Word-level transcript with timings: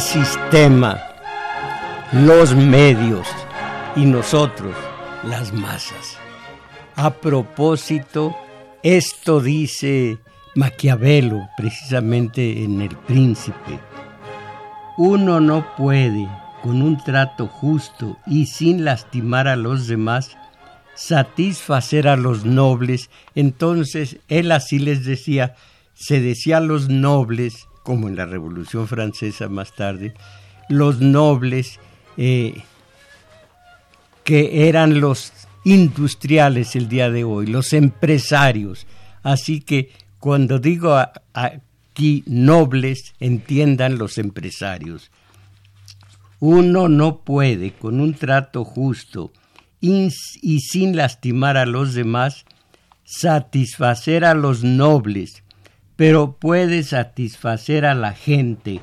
Sistema, 0.00 1.00
los 2.12 2.54
medios 2.54 3.26
y 3.96 4.04
nosotros, 4.04 4.74
las 5.24 5.52
masas. 5.52 6.18
A 6.94 7.10
propósito, 7.10 8.36
esto 8.82 9.40
dice 9.40 10.18
Maquiavelo 10.54 11.48
precisamente 11.56 12.64
en 12.64 12.80
El 12.82 12.96
Príncipe. 12.96 13.78
Uno 14.96 15.40
no 15.40 15.64
puede, 15.76 16.28
con 16.62 16.82
un 16.82 17.02
trato 17.02 17.46
justo 17.46 18.16
y 18.26 18.46
sin 18.46 18.84
lastimar 18.84 19.48
a 19.48 19.56
los 19.56 19.86
demás, 19.86 20.36
satisfacer 20.94 22.08
a 22.08 22.16
los 22.16 22.44
nobles. 22.44 23.10
Entonces 23.34 24.18
él 24.28 24.52
así 24.52 24.78
les 24.78 25.04
decía, 25.04 25.54
se 25.94 26.20
decía 26.20 26.58
a 26.58 26.60
los 26.60 26.88
nobles 26.88 27.67
como 27.88 28.06
en 28.06 28.16
la 28.16 28.26
Revolución 28.26 28.86
Francesa 28.86 29.48
más 29.48 29.74
tarde, 29.74 30.12
los 30.68 31.00
nobles 31.00 31.80
eh, 32.18 32.62
que 34.24 34.68
eran 34.68 35.00
los 35.00 35.32
industriales 35.64 36.76
el 36.76 36.90
día 36.90 37.10
de 37.10 37.24
hoy, 37.24 37.46
los 37.46 37.72
empresarios. 37.72 38.86
Así 39.22 39.62
que 39.62 39.90
cuando 40.18 40.58
digo 40.58 40.98
aquí 41.32 42.24
nobles, 42.26 43.14
entiendan 43.20 43.96
los 43.96 44.18
empresarios. 44.18 45.10
Uno 46.40 46.90
no 46.90 47.20
puede, 47.20 47.72
con 47.72 48.02
un 48.02 48.12
trato 48.12 48.66
justo 48.66 49.32
y 49.80 50.10
sin 50.60 50.94
lastimar 50.94 51.56
a 51.56 51.64
los 51.64 51.94
demás, 51.94 52.44
satisfacer 53.04 54.26
a 54.26 54.34
los 54.34 54.62
nobles 54.62 55.42
pero 55.98 56.36
puede 56.38 56.84
satisfacer 56.84 57.84
a 57.84 57.96
la 57.96 58.12
gente, 58.12 58.80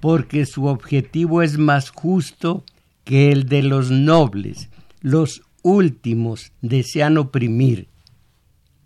porque 0.00 0.44
su 0.44 0.64
objetivo 0.66 1.42
es 1.42 1.56
más 1.56 1.90
justo 1.90 2.64
que 3.04 3.30
el 3.30 3.46
de 3.46 3.62
los 3.62 3.92
nobles. 3.92 4.68
Los 5.00 5.42
últimos 5.62 6.50
desean 6.60 7.16
oprimir, 7.16 7.86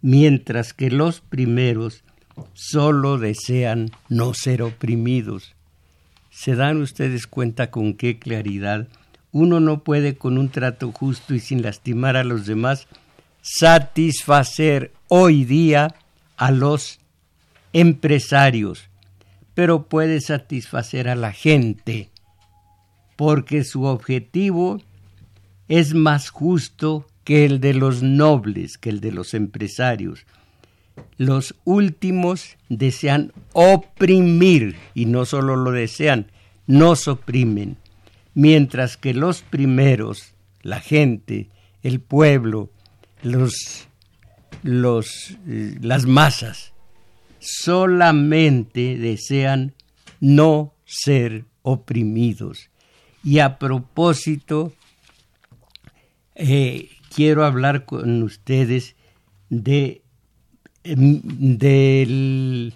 mientras 0.02 0.74
que 0.74 0.90
los 0.90 1.22
primeros 1.22 2.04
solo 2.52 3.16
desean 3.16 3.90
no 4.10 4.34
ser 4.34 4.60
oprimidos. 4.60 5.54
¿Se 6.28 6.54
dan 6.54 6.76
ustedes 6.76 7.26
cuenta 7.26 7.70
con 7.70 7.94
qué 7.94 8.18
claridad 8.18 8.86
uno 9.30 9.60
no 9.60 9.82
puede 9.82 10.16
con 10.16 10.36
un 10.36 10.50
trato 10.50 10.92
justo 10.92 11.34
y 11.34 11.40
sin 11.40 11.62
lastimar 11.62 12.18
a 12.18 12.24
los 12.24 12.44
demás 12.44 12.86
satisfacer 13.40 14.92
hoy 15.08 15.46
día 15.46 15.94
a 16.36 16.50
los 16.50 16.98
empresarios, 17.72 18.88
pero 19.54 19.88
puede 19.88 20.20
satisfacer 20.20 21.08
a 21.08 21.14
la 21.14 21.32
gente, 21.32 22.10
porque 23.16 23.64
su 23.64 23.84
objetivo 23.84 24.80
es 25.68 25.94
más 25.94 26.30
justo 26.30 27.06
que 27.24 27.44
el 27.44 27.60
de 27.60 27.74
los 27.74 28.02
nobles, 28.02 28.78
que 28.78 28.90
el 28.90 29.00
de 29.00 29.12
los 29.12 29.34
empresarios. 29.34 30.26
Los 31.16 31.54
últimos 31.64 32.56
desean 32.68 33.32
oprimir, 33.52 34.76
y 34.94 35.06
no 35.06 35.24
solo 35.24 35.56
lo 35.56 35.70
desean, 35.70 36.26
nos 36.66 37.08
oprimen, 37.08 37.76
mientras 38.34 38.96
que 38.96 39.14
los 39.14 39.42
primeros, 39.42 40.34
la 40.62 40.80
gente, 40.80 41.48
el 41.82 42.00
pueblo, 42.00 42.70
los, 43.22 43.88
los, 44.62 45.36
eh, 45.46 45.76
las 45.80 46.06
masas, 46.06 46.71
solamente 47.42 48.96
desean 48.96 49.74
no 50.20 50.74
ser 50.84 51.44
oprimidos. 51.62 52.70
Y 53.24 53.40
a 53.40 53.58
propósito, 53.58 54.72
eh, 56.34 56.88
quiero 57.14 57.44
hablar 57.44 57.84
con 57.84 58.22
ustedes 58.22 58.96
de, 59.50 60.02
em, 60.84 61.20
de 61.22 62.72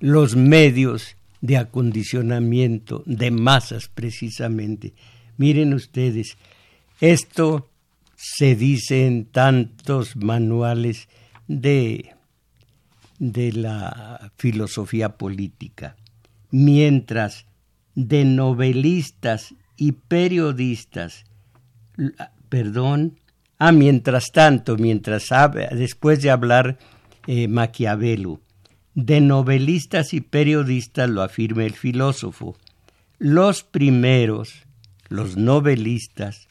los 0.00 0.36
medios 0.36 1.16
de 1.40 1.56
acondicionamiento 1.56 3.02
de 3.06 3.30
masas 3.30 3.88
precisamente. 3.88 4.94
Miren 5.36 5.74
ustedes, 5.74 6.36
esto 7.00 7.68
se 8.16 8.56
dice 8.56 9.06
en 9.06 9.26
tantos 9.26 10.16
manuales 10.16 11.08
de 11.46 12.15
de 13.18 13.52
la 13.52 14.32
filosofía 14.36 15.16
política, 15.16 15.96
mientras 16.50 17.46
de 17.94 18.24
novelistas 18.24 19.54
y 19.76 19.92
periodistas, 19.92 21.24
perdón, 22.48 23.18
ah, 23.58 23.72
mientras 23.72 24.30
tanto, 24.32 24.76
mientras 24.76 25.28
después 25.72 26.22
de 26.22 26.30
hablar 26.30 26.78
eh, 27.26 27.48
Maquiavelo, 27.48 28.40
de 28.94 29.20
novelistas 29.20 30.14
y 30.14 30.20
periodistas 30.20 31.08
lo 31.08 31.22
afirma 31.22 31.64
el 31.64 31.74
filósofo, 31.74 32.56
los 33.18 33.62
primeros, 33.62 34.64
los 35.08 35.36
novelistas, 35.36 36.48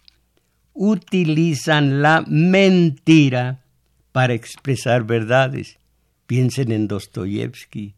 utilizan 0.74 2.02
la 2.02 2.24
mentira 2.28 3.64
para 4.12 4.34
expresar 4.34 5.04
verdades 5.04 5.78
Piensen 6.28 6.72
en 6.72 6.88
Dostoyevsky, 6.88 7.94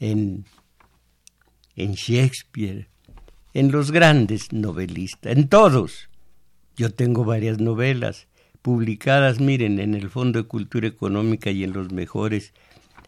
en, 0.00 0.44
en 1.76 1.92
Shakespeare, 1.94 2.88
en 3.54 3.70
los 3.70 3.90
grandes 3.90 4.52
novelistas, 4.52 5.36
en 5.36 5.48
todos. 5.48 6.08
Yo 6.76 6.90
tengo 6.92 7.24
varias 7.24 7.58
novelas 7.58 8.28
publicadas, 8.62 9.40
miren, 9.40 9.78
en 9.80 9.94
el 9.94 10.10
Fondo 10.10 10.42
de 10.42 10.48
Cultura 10.48 10.88
Económica 10.88 11.50
y 11.50 11.64
en 11.64 11.72
los 11.72 11.92
mejores, 11.92 12.52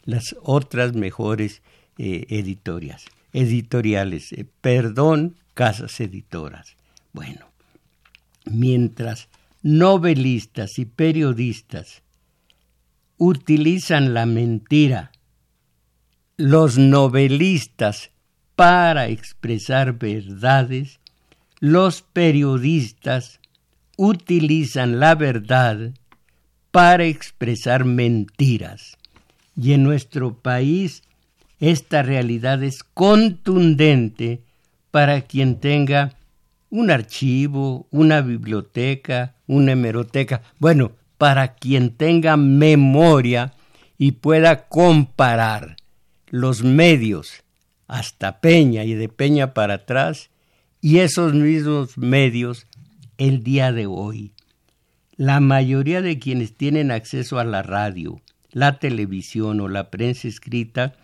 las 0.05 0.35
otras 0.43 0.95
mejores 0.95 1.63
eh, 1.99 2.27
editorias, 2.31 3.05
editoriales, 3.33 4.33
eh, 4.33 4.47
perdón, 4.61 5.37
casas 5.55 6.01
editoras. 6.01 6.77
Bueno, 7.13 7.47
mientras 8.45 9.29
novelistas 9.63 10.79
y 10.79 10.87
periodistas 10.87 12.03
utilizan 13.21 14.15
la 14.15 14.25
mentira. 14.25 15.13
Los 16.39 16.79
novelistas 16.79 18.13
para 18.57 19.09
expresar 19.09 19.99
verdades, 19.99 21.01
los 21.59 22.01
periodistas 22.01 23.39
utilizan 23.99 25.01
la 25.01 25.15
verdad 25.17 25.93
para 26.71 27.05
expresar 27.05 27.85
mentiras. 27.85 28.97
Y 29.55 29.75
en 29.75 29.83
nuestro 29.83 30.39
país 30.39 31.03
esta 31.59 32.03
realidad 32.03 32.63
es 32.63 32.83
contundente 32.83 34.41
para 34.91 35.21
quien 35.21 35.61
tenga 35.61 36.15
un 36.71 36.91
archivo, 36.91 37.87
una 37.91 38.23
biblioteca, 38.23 39.35
una 39.47 39.73
hemeroteca. 39.73 40.41
Bueno, 40.59 40.93
para 41.21 41.53
quien 41.53 41.91
tenga 41.91 42.39
memoria 42.39 43.53
y 43.99 44.13
pueda 44.13 44.69
comparar 44.69 45.77
los 46.31 46.63
medios 46.63 47.45
hasta 47.89 48.41
Peña 48.41 48.85
y 48.85 48.95
de 48.95 49.11
Peña 49.11 49.53
para 49.53 49.75
atrás, 49.75 50.31
y 50.81 51.01
esos 51.01 51.35
mismos 51.35 51.99
medios 51.99 52.67
el 53.19 53.43
día 53.43 53.71
de 53.71 53.85
hoy. 53.85 54.33
La 55.15 55.41
mayoría 55.41 56.01
de 56.01 56.19
quienes 56.19 56.57
tienen 56.57 56.91
acceso 56.91 57.39
a 57.39 57.45
la 57.45 57.63
radio, 57.63 58.23
la 58.51 58.79
televisión 58.79 59.61
o 59.61 59.69
la 59.69 59.91
prensa 59.91 60.27
escrita 60.27 60.95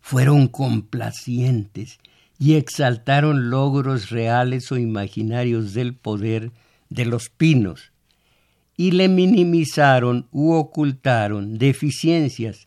fueron 0.00 0.48
complacientes 0.48 1.98
y 2.38 2.54
exaltaron 2.54 3.50
logros 3.50 4.08
reales 4.08 4.72
o 4.72 4.78
imaginarios 4.78 5.74
del 5.74 5.92
poder 5.92 6.50
de 6.88 7.04
los 7.04 7.28
pinos 7.28 7.91
y 8.82 8.90
le 8.90 9.08
minimizaron 9.08 10.26
u 10.32 10.54
ocultaron 10.54 11.56
deficiencias, 11.56 12.66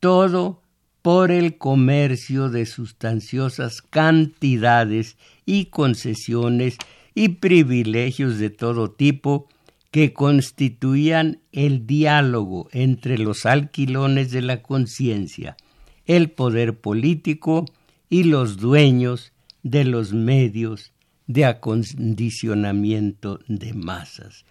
todo 0.00 0.62
por 1.02 1.30
el 1.30 1.58
comercio 1.58 2.48
de 2.48 2.64
sustanciosas 2.64 3.82
cantidades 3.82 5.18
y 5.44 5.66
concesiones 5.66 6.78
y 7.14 7.28
privilegios 7.28 8.38
de 8.38 8.48
todo 8.48 8.90
tipo 8.90 9.50
que 9.90 10.14
constituían 10.14 11.40
el 11.52 11.86
diálogo 11.86 12.70
entre 12.72 13.18
los 13.18 13.44
alquilones 13.44 14.30
de 14.30 14.40
la 14.40 14.62
conciencia, 14.62 15.58
el 16.06 16.30
poder 16.30 16.80
político 16.80 17.66
y 18.08 18.24
los 18.24 18.56
dueños 18.56 19.34
de 19.62 19.84
los 19.84 20.14
medios 20.14 20.94
de 21.26 21.44
acondicionamiento 21.44 23.40
de 23.46 23.74
masas. 23.74 24.46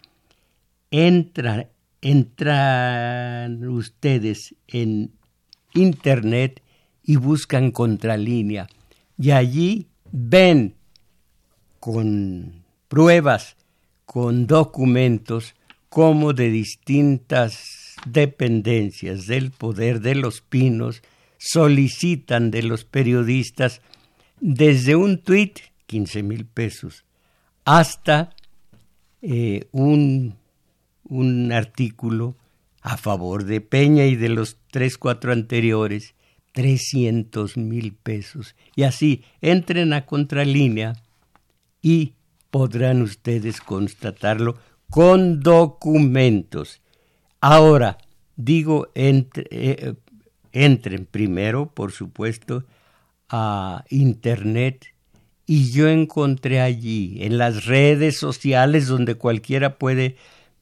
Entran 0.93 1.67
ustedes 3.67 4.55
en 4.67 5.11
Internet 5.73 6.61
y 7.03 7.15
buscan 7.15 7.71
contralínea. 7.71 8.67
Y 9.17 9.31
allí 9.31 9.87
ven 10.11 10.75
con 11.79 12.63
pruebas, 12.87 13.57
con 14.05 14.47
documentos, 14.47 15.55
como 15.89 16.33
de 16.33 16.49
distintas 16.49 17.95
dependencias 18.05 19.27
del 19.27 19.51
poder 19.51 20.01
de 20.01 20.15
los 20.15 20.41
pinos 20.41 21.01
solicitan 21.37 22.51
de 22.51 22.63
los 22.63 22.85
periodistas 22.85 23.81
desde 24.39 24.95
un 24.95 25.17
tuit, 25.17 25.59
15 25.87 26.23
mil 26.23 26.45
pesos, 26.45 27.03
hasta 27.65 28.35
eh, 29.21 29.67
un, 29.71 30.35
un 31.03 31.51
artículo 31.51 32.35
a 32.81 32.97
favor 32.97 33.45
de 33.45 33.61
Peña 33.61 34.05
y 34.05 34.15
de 34.15 34.29
los 34.29 34.57
tres, 34.71 34.97
cuatro 34.97 35.31
anteriores, 35.31 36.15
300 36.51 37.57
mil 37.57 37.93
pesos. 37.93 38.55
Y 38.75 38.83
así, 38.83 39.23
entren 39.41 39.93
a 39.93 40.05
contralínea 40.05 40.93
y 41.81 42.13
podrán 42.51 43.01
ustedes 43.01 43.61
constatarlo 43.61 44.57
con 44.89 45.39
documentos. 45.39 46.81
Ahora, 47.41 47.97
digo, 48.35 48.89
entre, 48.93 49.47
eh, 49.49 49.95
entren 50.51 51.05
primero, 51.05 51.73
por 51.73 51.91
supuesto, 51.91 52.63
a 53.29 53.83
Internet 53.89 54.93
y 55.45 55.71
yo 55.71 55.89
encontré 55.89 56.61
allí, 56.61 57.17
en 57.21 57.37
las 57.37 57.65
redes 57.65 58.17
sociales 58.17 58.87
donde 58.87 59.15
cualquiera 59.15 59.77
puede, 59.77 60.15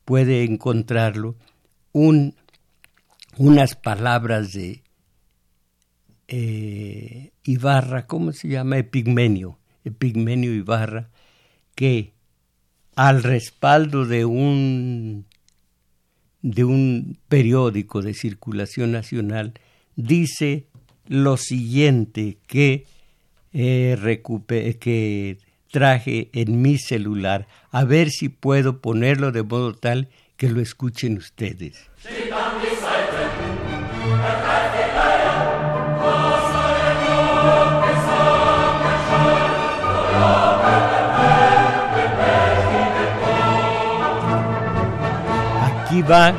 puede 0.05 0.43
encontrarlo, 0.43 1.35
un, 1.91 2.35
unas 3.37 3.75
palabras 3.75 4.53
de 4.53 4.83
eh, 6.27 7.31
Ibarra, 7.43 8.07
¿cómo 8.07 8.31
se 8.31 8.47
llama? 8.47 8.77
Epigmenio, 8.77 9.59
Epigmenio 9.83 10.53
Ibarra, 10.53 11.09
que 11.75 12.13
al 12.95 13.23
respaldo 13.23 14.05
de 14.05 14.25
un 14.25 15.25
de 16.41 16.63
un 16.63 17.17
periódico 17.27 18.01
de 18.01 18.13
circulación 18.13 18.91
nacional 18.91 19.53
dice 19.95 20.65
lo 21.07 21.37
siguiente 21.37 22.37
que, 22.47 22.85
eh, 23.53 24.21
que 24.79 25.37
traje 25.71 26.29
en 26.33 26.61
mi 26.61 26.77
celular, 26.77 27.47
a 27.71 27.85
ver 27.85 28.09
si 28.09 28.29
puedo 28.29 28.81
ponerlo 28.81 29.31
de 29.31 29.43
modo 29.43 29.73
tal 29.73 30.09
que 30.37 30.49
lo 30.49 30.61
escuchen 30.61 31.17
ustedes. 31.17 31.89
Aquí 45.61 46.01
va 46.01 46.33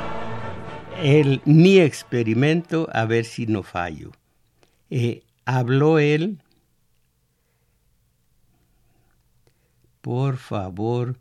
el, 1.02 1.40
mi 1.44 1.78
experimento 1.78 2.88
a 2.92 3.06
ver 3.06 3.24
si 3.24 3.46
no 3.46 3.62
fallo. 3.62 4.12
Eh, 4.90 5.22
habló 5.44 5.98
él, 5.98 6.41
por 10.02 10.36
favor, 10.36 11.16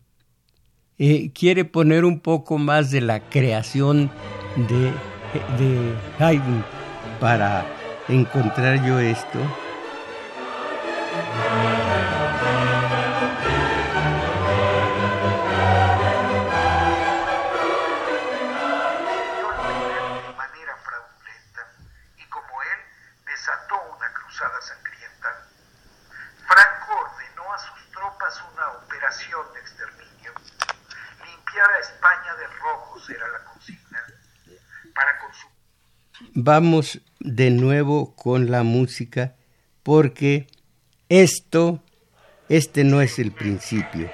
eh, 0.98 1.32
quiere 1.34 1.66
poner 1.66 2.04
un 2.04 2.20
poco 2.20 2.58
más 2.58 2.92
de 2.92 3.02
la 3.02 3.22
creación 3.22 4.12
de, 4.70 4.92
de 5.58 5.96
Haydn 6.20 6.66
para 7.20 7.66
encontrar 8.10 8.86
yo 8.86 9.00
esto. 9.00 9.40
Vamos 36.44 37.02
de 37.20 37.52
nuevo 37.52 38.16
con 38.16 38.50
la 38.50 38.64
música 38.64 39.36
porque 39.84 40.48
esto, 41.10 41.84
este 42.50 42.84
no 42.84 43.02
es 43.02 43.20
el 43.20 43.32
principio. 43.32 44.10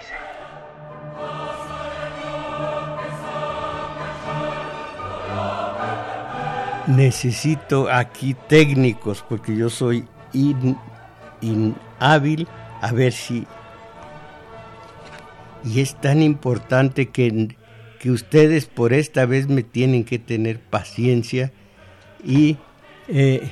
Necesito 6.87 7.89
aquí 7.91 8.33
técnicos 8.47 9.23
porque 9.27 9.55
yo 9.55 9.69
soy 9.69 10.05
inhábil 11.41 12.47
a 12.81 12.91
ver 12.91 13.11
si... 13.11 13.45
Y 15.65 15.81
es 15.81 15.99
tan 15.99 16.21
importante 16.21 17.09
que, 17.09 17.57
que 17.99 18.11
ustedes 18.11 18.67
por 18.67 18.93
esta 18.93 19.25
vez 19.25 19.47
me 19.47 19.63
tienen 19.63 20.05
que 20.05 20.17
tener 20.17 20.61
paciencia 20.61 21.51
y 22.23 22.57
eh, 23.07 23.51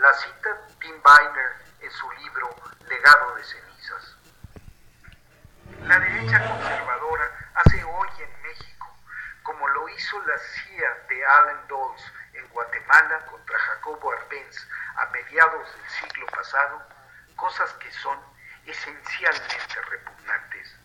La 0.00 0.14
cita 0.14 0.56
Tim 0.80 0.94
Weiner 1.04 1.56
en 1.78 1.90
su 1.90 2.10
libro 2.12 2.48
Legado 2.88 3.34
de 3.34 3.44
cenizas. 3.44 4.16
La 5.82 5.98
derecha 5.98 6.42
conservadora 6.48 7.50
hace 7.56 7.84
hoy 7.84 8.08
en 8.18 8.42
México, 8.42 8.96
como 9.42 9.68
lo 9.68 9.90
hizo 9.90 10.18
la 10.20 10.38
CIA 10.38 11.06
de 11.06 11.26
Allen 11.26 11.68
Dulles 11.68 12.12
en 12.32 12.48
Guatemala 12.48 13.26
contra 13.26 13.58
Jacobo 13.58 14.12
Arbenz 14.12 14.66
a 14.96 15.04
mediados 15.10 15.68
del 15.76 15.90
siglo 15.90 16.26
pasado, 16.28 16.82
cosas 17.36 17.70
que 17.74 17.92
son 17.92 18.18
esencialmente 18.64 19.82
repugnantes. 19.90 20.76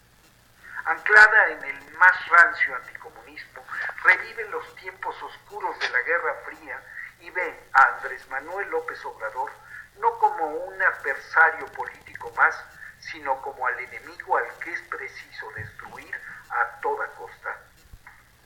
Anclada 0.84 1.48
en 1.52 1.64
el 1.64 1.92
más 1.94 2.28
rancio 2.28 2.76
anticomunismo, 2.76 3.66
revive 4.04 4.50
los 4.50 4.76
tiempos 4.76 5.16
oscuros 5.24 5.80
de 5.80 5.90
la 5.90 6.02
Guerra 6.02 6.36
Fría 6.46 6.84
y 7.22 7.30
ve 7.30 7.65
a 7.75 7.96
Andrés 7.98 8.27
Manuel 8.29 8.70
López 8.70 9.03
Obrador 9.05 9.51
no 10.00 10.17
como 10.20 10.46
un 10.46 10.82
adversario 10.82 11.65
político 11.67 12.32
más, 12.36 12.55
sino 13.00 13.41
como 13.41 13.67
al 13.67 13.79
enemigo 13.79 14.38
al 14.38 14.48
que 14.60 14.74
es 14.74 14.82
preciso 14.84 15.51
destruir 15.51 16.15
a 16.50 16.82
toda 16.82 17.05
costa. 17.15 17.58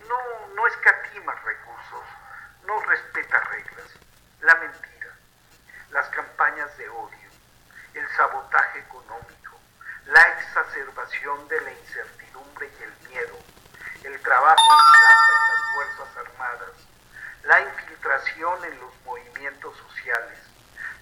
No, 0.07 0.47
no 0.55 0.67
escatima 0.67 1.33
recursos, 1.33 2.05
no 2.65 2.79
respeta 2.81 3.39
reglas, 3.51 3.89
la 4.41 4.55
mentira, 4.55 5.15
las 5.91 6.07
campañas 6.09 6.75
de 6.77 6.89
odio, 6.89 7.29
el 7.93 8.07
sabotaje 8.15 8.79
económico, 8.79 9.59
la 10.05 10.27
exacerbación 10.39 11.47
de 11.47 11.61
la 11.61 11.71
incertidumbre 11.71 12.71
y 12.79 12.83
el 12.83 13.09
miedo, 13.09 13.37
el 14.03 14.19
trabajo 14.21 14.63
en 14.63 15.03
las 15.03 15.73
Fuerzas 15.73 16.17
Armadas, 16.17 16.89
la 17.43 17.61
infiltración 17.61 18.65
en 18.65 18.79
los 18.79 18.98
movimientos 19.39 19.73
sociales, 19.77 20.37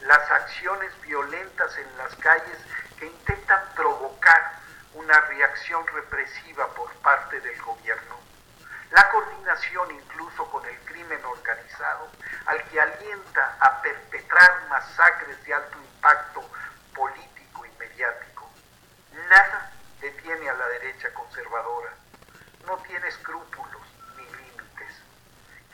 las 0.01 0.29
acciones 0.29 0.91
violentas 1.01 1.75
en 1.77 1.97
las 1.97 2.15
calles 2.17 2.57
que 2.99 3.07
intentan 3.07 3.59
provocar 3.75 4.59
una 4.93 5.19
reacción 5.21 5.85
represiva 5.87 6.67
por 6.75 6.93
parte 6.97 7.39
del 7.41 7.59
gobierno, 7.63 8.19
la 8.91 9.09
coordinación 9.09 9.91
incluso 9.91 10.45
con 10.51 10.63
el 10.67 10.79
crimen 10.81 11.23
organizado, 11.25 12.09
al 12.45 12.63
que 12.69 12.79
alienta 12.79 13.57
a 13.59 13.81
perpetrar 13.81 14.67
masacres 14.69 15.43
de 15.43 15.53
alto 15.55 15.77
impacto 15.79 16.47
político 16.93 17.65
y 17.65 17.71
mediático. 17.79 18.51
Nada 19.29 19.71
detiene 19.99 20.47
a 20.47 20.53
la 20.53 20.67
derecha 20.67 21.11
conservadora. 21.15 21.91
No 22.67 22.77
tiene 22.83 23.07
escrúpulos 23.07 23.81
ni 24.15 24.23
límites. 24.23 25.01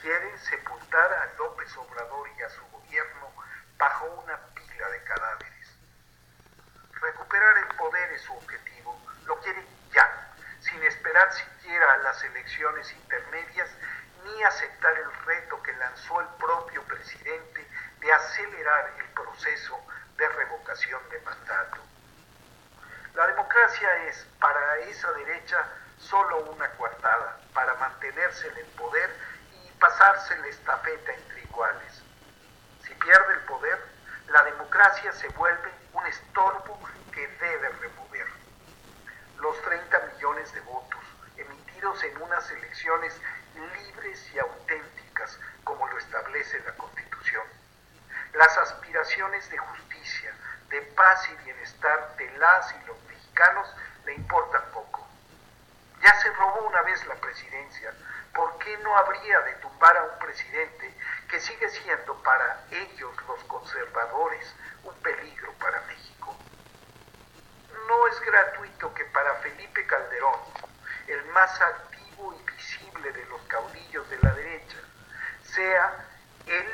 Quiere 0.02 0.38
sepultar 0.40 1.14
a 1.14 1.38
López 1.38 1.76
Obrador 1.78 2.23
a 2.44 2.50
su 2.50 2.66
gobierno 2.72 3.32
bajo 3.78 4.06
una 4.06 4.38
pila 4.54 4.90
de 4.90 5.04
cadáveres. 5.04 5.78
Recuperar 6.94 7.58
el 7.58 7.76
poder 7.76 8.12
es 8.12 8.22
su 8.22 8.34
objetivo. 8.34 9.00
Lo 9.26 9.40
quiere 9.40 9.66
ya, 9.94 10.34
sin 10.60 10.82
esperar 10.84 11.32
siquiera 11.34 11.94
a 11.94 11.98
las 11.98 12.24
elecciones 12.24 12.92
intermedias 12.92 13.70
ni 14.24 14.44
aceptar 14.44 14.98
el 14.98 15.26
reto 15.26 15.62
que 15.64 15.74
lanzó 15.74 16.22
el 16.22 16.28
propio 16.40 16.82
presidente 16.84 17.68
de 18.00 18.14
acelerar 18.14 18.94
el 18.98 19.06
proceso 19.10 19.80
de 20.18 20.30
revocación 20.30 21.02
de 21.10 21.20
mandato. 21.22 21.82
La 23.16 23.28
democracia 23.28 24.08
es 24.08 24.26
para 24.40 24.78
esa 24.80 25.12
derecha 25.14 25.66
solo 25.98 26.40
una 26.52 26.70
coartada 26.72 27.40
para 27.54 27.74
mantenerse 27.76 28.48
en 28.48 28.58
el 28.58 28.66
poder 28.72 29.10
y 29.64 29.72
pasarse 29.80 30.38
la 30.40 30.48
estafeta 30.48 31.14
entre 31.14 31.42
iguales. 31.42 32.02
Si 32.84 32.94
pierde 32.96 33.34
el 33.34 33.40
poder, 33.42 33.80
la 34.28 34.44
se 35.12 35.28
vuelve 35.30 35.70
un 35.94 36.06
estorbo 36.06 36.80
que 37.12 37.28
debe 37.28 37.70
remover. 37.70 38.28
Los 39.38 39.62
30 39.64 40.00
millones 40.14 40.54
de 40.54 40.62
votos 40.62 41.04
emitidos 41.36 42.02
en 42.04 42.22
unas 42.22 42.50
elecciones 42.52 43.20
libres 43.56 44.32
y 44.34 44.40
auténticas 44.40 45.40
como 45.64 45.88
lo 45.88 45.98
establece 45.98 46.60
la 46.62 46.74
Constitución. 46.78 47.44
Las 48.34 48.58
aspiraciones 48.58 49.50
de 49.50 49.58
justicia, 49.58 50.34
de 50.70 50.82
paz 50.82 51.30
y 51.30 51.44
bienestar 51.44 52.16
de 52.16 52.32
las 52.38 52.74
y 52.74 52.86
los 52.86 53.02
mexicanos 53.04 53.68
le 54.06 54.14
importan 54.14 54.64
poco. 54.72 55.08
Ya 56.02 56.14
se 56.20 56.30
robó 56.32 56.68
una 56.68 56.82
vez 56.82 57.06
la 57.08 57.16
presidencia, 57.16 57.94
¿por 58.34 58.58
qué 58.58 58.78
no 58.80 58.98
habría 58.98 59.40
de 59.42 59.54
tumbar 59.56 59.96
a 59.98 60.04
un 60.04 60.20
presidente 60.20 60.94
que 61.30 61.40
sigue 61.40 61.70
siendo 61.70 62.22
para 62.24 62.66
ellos 62.72 63.16
los 63.28 63.44
conservadores 63.46 64.56
un 64.84 64.94
peligro 65.02 65.54
para 65.54 65.80
México? 65.82 66.36
No 67.88 68.08
es 68.08 68.20
gratuito 68.22 68.94
que 68.94 69.06
para 69.06 69.36
Felipe 69.36 69.86
Calderón, 69.86 70.40
el 71.08 71.26
más 71.44 71.60
activo 71.60 72.34
y 72.34 72.52
visible 72.54 73.12
de 73.12 73.26
los 73.26 73.42
caudillos 73.50 74.10
de 74.10 74.18
la 74.20 74.34
derecha, 74.34 74.78
sea 75.44 76.06
el 76.46 76.68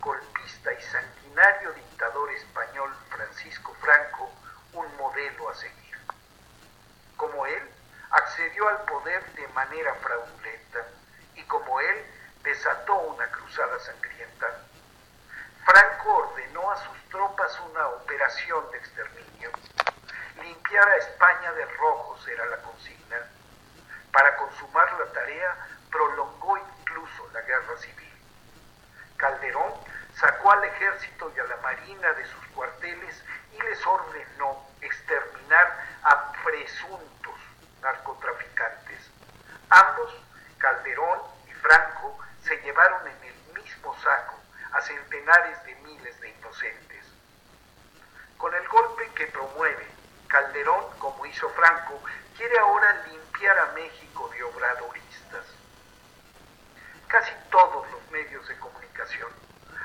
golpista 0.00 0.72
y 0.72 0.80
sanguinario 0.80 1.72
dictador 1.72 2.30
español 2.32 2.90
Francisco 3.10 3.74
Franco 3.82 4.32
un 4.72 4.96
modelo 4.96 5.50
a 5.50 5.54
seguir. 5.54 5.98
Como 7.18 7.44
él, 7.44 7.70
accedió 8.12 8.66
al 8.66 8.86
poder 8.86 9.22
de 9.34 9.46
manera 9.48 9.94
fraudulenta 9.96 10.86
y 11.34 11.42
como 11.42 11.78
él 11.80 12.06
desató 12.44 12.94
una 12.94 13.30
cruzada 13.30 13.78
sangrienta. 13.78 14.46
Franco 15.66 16.14
ordenó 16.14 16.70
a 16.70 16.76
sus 16.78 17.10
tropas 17.10 17.60
una 17.60 17.88
operación 17.88 18.70
de 18.70 18.78
exterminio. 18.78 19.50
Limpiar 20.40 20.88
a 20.88 20.96
España 20.96 21.52
de 21.52 21.66
rojos 21.76 22.26
era 22.26 22.46
la 22.46 22.56
consigna. 22.62 23.18
Para 24.14 24.36
consumar 24.36 24.92
la 24.92 25.06
tarea, 25.06 25.56
prolongó 25.90 26.56
incluso 26.56 27.28
la 27.32 27.40
guerra 27.40 27.76
civil. 27.78 28.12
Calderón 29.16 29.74
sacó 30.14 30.52
al 30.52 30.62
ejército 30.62 31.32
de 31.84 32.26
sus 32.26 32.46
cuarteles 32.54 33.22
y 33.52 33.62
les 33.62 33.86
ordenó 33.86 34.66
exterminar 34.80 35.86
a 36.02 36.32
presuntos 36.42 37.34
narcotraficantes. 37.82 39.10
Ambos, 39.68 40.14
Calderón 40.56 41.20
y 41.46 41.52
Franco, 41.52 42.18
se 42.42 42.56
llevaron 42.62 43.06
en 43.06 43.24
el 43.24 43.62
mismo 43.62 43.94
saco 43.98 44.34
a 44.72 44.80
centenares 44.80 45.62
de 45.64 45.74
miles 45.76 46.18
de 46.22 46.30
inocentes. 46.30 47.04
Con 48.38 48.54
el 48.54 48.66
golpe 48.68 49.10
que 49.14 49.26
promueve, 49.26 49.86
Calderón, 50.28 50.86
como 50.98 51.26
hizo 51.26 51.50
Franco, 51.50 52.02
quiere 52.34 52.58
ahora 52.60 53.04
limpiar 53.10 53.58
a 53.58 53.72
México 53.72 54.30
de 54.30 54.42
obradoristas. 54.42 55.44
Casi 57.08 57.32
todos 57.50 57.90
los 57.90 58.10
medios 58.10 58.48
de 58.48 58.58
comunicación, 58.58 59.30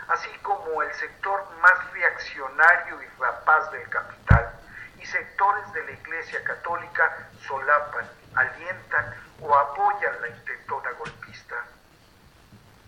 así 0.09 0.29
como 0.41 0.81
el 0.81 0.93
sector 0.95 1.49
más 1.61 1.91
reaccionario 1.91 3.01
y 3.01 3.05
rapaz 3.19 3.71
del 3.71 3.87
capital, 3.89 4.53
y 4.97 5.05
sectores 5.05 5.71
de 5.73 5.83
la 5.85 5.91
Iglesia 5.91 6.43
Católica 6.43 7.29
solapan, 7.47 8.09
alientan 8.35 9.15
o 9.41 9.55
apoyan 9.55 10.21
la 10.21 10.29
intentona 10.29 10.91
golpista. 10.91 11.55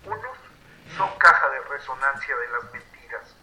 Unos 0.03 0.37
son 0.97 1.17
caja 1.19 1.49
de 1.49 1.61
resonancia 1.61 2.35
de 2.35 2.47
las 2.49 2.63
mentiras, 2.73 3.35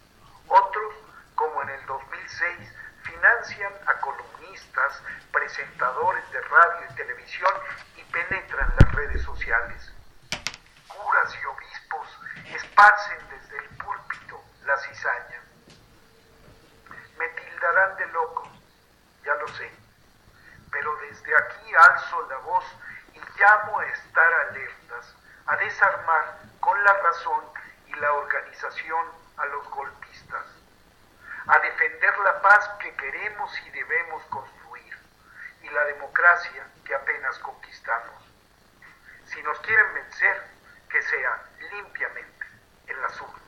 otros, 0.47 0.95
como 1.35 1.61
en 1.63 1.69
el 1.69 1.85
2006, 1.85 2.73
financian 3.03 3.73
a 3.87 3.93
columnistas, 4.01 5.01
presentadores 5.31 6.29
de 6.31 6.41
radio 6.41 6.87
y 6.91 6.95
televisión 6.95 7.53
y 7.95 8.03
penetran 8.03 8.73
las 8.79 8.91
redes 8.93 9.23
sociales. 9.23 9.91
Curas 10.87 11.35
y 11.35 11.45
obispos 11.45 12.19
esparcen 12.55 13.17
desde 13.29 13.57
el 13.57 13.69
púlpito 13.77 14.43
la 14.65 14.77
cizaña. 14.77 15.41
Me 17.17 17.27
tildarán 17.29 17.97
de 17.97 18.07
loco, 18.07 18.49
ya 19.23 19.33
lo 19.35 19.47
sé, 19.49 19.71
pero 20.71 20.95
desde 20.97 21.35
aquí 21.35 21.68
alzo 21.79 22.27
la 22.29 22.37
voz 22.37 22.65
y 23.13 23.19
llamo 23.39 23.79
a 23.79 23.85
estar 23.85 24.33
alertas, 24.49 25.15
a 25.45 25.55
desarmar 25.57 26.39
con 26.59 26.83
la 26.83 26.93
razón 26.93 27.45
y 27.87 27.93
la 27.93 28.13
organización 28.13 29.05
a 29.37 29.45
los 29.45 29.69
golpistas, 29.69 30.45
a 31.47 31.59
defender 31.59 32.17
la 32.19 32.41
paz 32.41 32.69
que 32.79 32.93
queremos 32.95 33.51
y 33.65 33.69
debemos 33.71 34.23
construir 34.25 34.97
y 35.61 35.69
la 35.69 35.85
democracia 35.85 36.67
que 36.85 36.95
apenas 36.95 37.37
conquistamos. 37.39 38.23
Si 39.25 39.41
nos 39.43 39.59
quieren 39.59 39.93
vencer, 39.93 40.43
que 40.89 41.01
sea 41.03 41.43
limpiamente 41.71 42.45
en 42.87 43.01
las 43.01 43.21
urnas. 43.21 43.39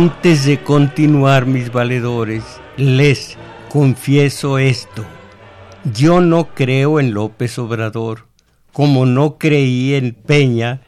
Antes 0.00 0.44
de 0.44 0.62
continuar, 0.62 1.46
mis 1.46 1.72
valedores, 1.72 2.44
les 2.76 3.36
confieso 3.68 4.56
esto. 4.56 5.04
Yo 5.92 6.20
no 6.20 6.54
creo 6.54 7.00
en 7.00 7.12
López 7.14 7.58
Obrador, 7.58 8.28
como 8.72 9.06
no 9.06 9.38
creí 9.38 9.94
en 9.94 10.14
Peña, 10.14 10.82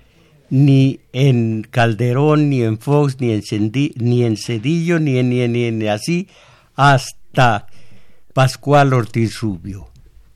ni 0.48 1.00
en 1.12 1.66
Calderón, 1.68 2.50
ni 2.50 2.62
en 2.62 2.78
Fox, 2.78 3.16
ni 3.18 3.32
en, 3.32 3.72
ni 3.96 4.22
en 4.22 4.36
Cedillo, 4.36 5.00
ni 5.00 5.18
en, 5.18 5.30
ni, 5.30 5.48
ni 5.48 5.64
en 5.64 5.88
así, 5.88 6.28
hasta 6.76 7.66
Pascual 8.32 8.92
Ortiz 8.92 9.40
Rubio. 9.40 9.88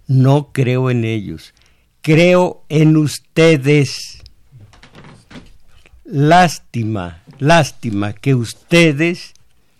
No 0.09 0.51
creo 0.53 0.91
en 0.91 1.05
ellos. 1.05 1.55
Creo 2.01 2.65
en 2.69 2.97
ustedes. 2.97 4.21
Lástima, 6.05 7.23
lástima 7.39 8.13
que 8.13 8.35
ustedes, 8.35 9.35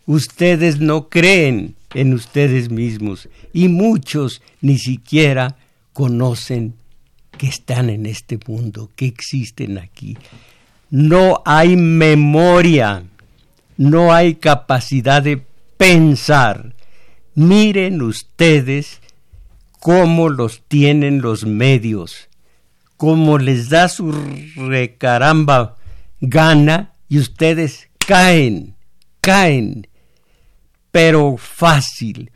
ustedes 0.07 0.81
no 0.81 1.09
creen 1.09 1.77
en 1.95 2.15
ustedes 2.15 2.71
mismos 2.71 3.29
y 3.53 3.69
muchos 3.69 4.43
ni 4.61 4.79
siquiera 4.79 5.57
conocen 5.93 6.75
que 7.39 7.47
están 7.47 7.91
en 7.91 8.07
este 8.07 8.39
mundo, 8.47 8.91
que 8.97 9.07
existen 9.07 9.79
aquí. 9.79 10.17
No 10.91 11.43
hay 11.45 11.77
memoria, 11.77 13.05
no 13.77 14.13
hay 14.13 14.35
capacidad 14.37 15.23
de 15.23 15.45
pensar. 15.77 16.75
Miren 17.35 18.03
ustedes 18.03 19.01
cómo 19.81 20.29
los 20.29 20.63
tienen 20.67 21.21
los 21.21 21.45
medios, 21.45 22.29
cómo 22.97 23.39
les 23.39 23.69
da 23.69 23.89
su 23.89 24.13
recaramba 24.57 25.77
gana 26.21 26.94
y 27.09 27.19
ustedes 27.19 27.89
caen, 28.07 28.75
caen, 29.21 29.87
pero 30.91 31.37
fácil. 31.37 32.31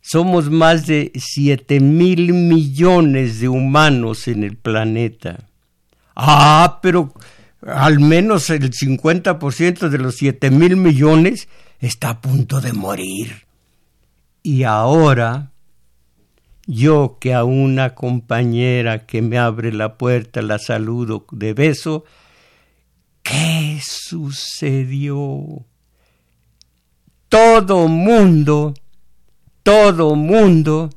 Somos 0.00 0.50
más 0.50 0.86
de 0.86 1.12
siete 1.16 1.80
mil 1.80 2.32
millones 2.32 3.40
de 3.40 3.48
humanos 3.48 4.26
en 4.26 4.42
el 4.42 4.56
planeta. 4.56 5.48
Ah, 6.16 6.80
pero 6.82 7.12
al 7.66 8.00
menos 8.00 8.48
el 8.50 8.70
50% 8.70 9.88
de 9.88 9.98
los 9.98 10.16
siete 10.16 10.50
mil 10.50 10.76
millones 10.76 11.48
está 11.78 12.10
a 12.10 12.20
punto 12.20 12.60
de 12.60 12.72
morir. 12.72 13.46
Y 14.42 14.62
ahora, 14.62 15.52
yo 16.66 17.18
que 17.20 17.34
a 17.34 17.44
una 17.44 17.94
compañera 17.94 19.04
que 19.06 19.20
me 19.20 19.38
abre 19.38 19.72
la 19.72 19.98
puerta 19.98 20.42
la 20.42 20.58
saludo 20.58 21.26
de 21.32 21.52
beso, 21.52 22.04
¿qué 23.22 23.80
sucedió? 23.82 25.66
Todo 27.28 27.88
mundo 27.88 28.74
todo 29.68 30.16
mundo 30.16 30.88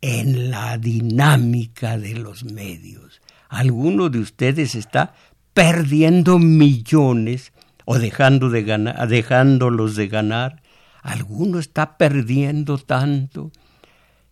en 0.00 0.50
la 0.50 0.78
dinámica 0.78 1.98
de 1.98 2.14
los 2.14 2.44
medios. 2.44 3.20
Alguno 3.50 4.08
de 4.08 4.20
ustedes 4.20 4.74
está 4.74 5.12
perdiendo 5.52 6.38
millones 6.38 7.52
o 7.84 7.98
dejando 7.98 8.48
de 8.48 8.62
ganar, 8.62 9.06
dejándolos 9.08 9.94
de 9.94 10.08
ganar. 10.08 10.62
Alguno 11.02 11.58
está 11.58 11.98
perdiendo 11.98 12.78
tanto. 12.78 13.52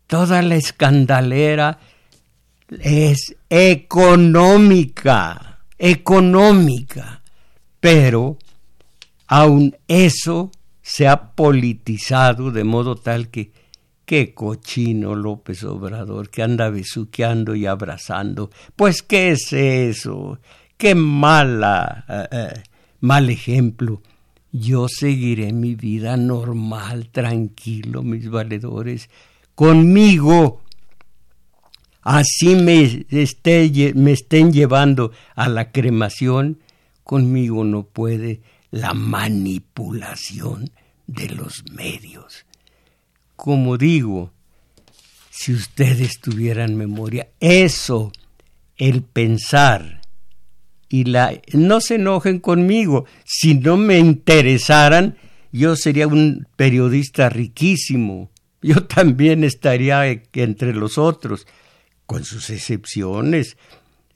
Toda 0.06 0.40
la 0.40 0.54
escandalera 0.54 1.78
es 2.80 3.36
económica, 3.50 5.45
económica. 5.78 7.22
Pero 7.80 8.38
aun 9.26 9.76
eso 9.88 10.50
se 10.82 11.08
ha 11.08 11.32
politizado 11.34 12.50
de 12.50 12.64
modo 12.64 12.96
tal 12.96 13.28
que 13.28 13.50
qué 14.06 14.32
cochino 14.32 15.16
López 15.16 15.64
Obrador 15.64 16.30
que 16.30 16.42
anda 16.42 16.70
besuqueando 16.70 17.54
y 17.54 17.66
abrazando. 17.66 18.50
Pues 18.76 19.02
qué 19.02 19.32
es 19.32 19.52
eso, 19.52 20.38
qué 20.78 20.94
mala, 20.94 22.04
eh, 22.08 22.28
eh, 22.30 22.62
mal 23.00 23.28
ejemplo. 23.28 24.00
Yo 24.52 24.86
seguiré 24.88 25.52
mi 25.52 25.74
vida 25.74 26.16
normal, 26.16 27.10
tranquilo, 27.10 28.02
mis 28.02 28.30
valedores, 28.30 29.10
conmigo. 29.54 30.62
Así 32.06 32.54
me, 32.54 33.04
esté, 33.10 33.64
estén 34.12 34.52
llevando 34.52 35.10
a 35.34 35.48
la 35.48 35.72
cremación, 35.72 36.60
conmigo 37.02 37.64
no 37.64 37.82
puede 37.82 38.42
la 38.70 38.94
manipulación 38.94 40.70
de 41.08 41.30
los 41.30 41.64
medios. 41.72 42.46
Como 43.34 43.76
digo, 43.76 44.30
si 45.30 45.52
ustedes 45.52 46.20
tuvieran 46.20 46.76
memoria, 46.76 47.26
eso, 47.40 48.12
el 48.76 49.02
pensar, 49.02 50.00
y 50.88 51.06
la 51.06 51.32
no 51.54 51.80
se 51.80 51.96
enojen 51.96 52.38
conmigo, 52.38 53.06
si 53.24 53.56
no 53.56 53.76
me 53.76 53.98
interesaran, 53.98 55.16
yo 55.50 55.74
sería 55.74 56.06
un 56.06 56.46
periodista 56.54 57.30
riquísimo. 57.30 58.30
Yo 58.62 58.84
también 58.84 59.42
estaría 59.42 60.04
entre 60.34 60.72
los 60.72 60.98
otros, 60.98 61.48
con 62.06 62.24
sus 62.24 62.50
excepciones. 62.50 63.56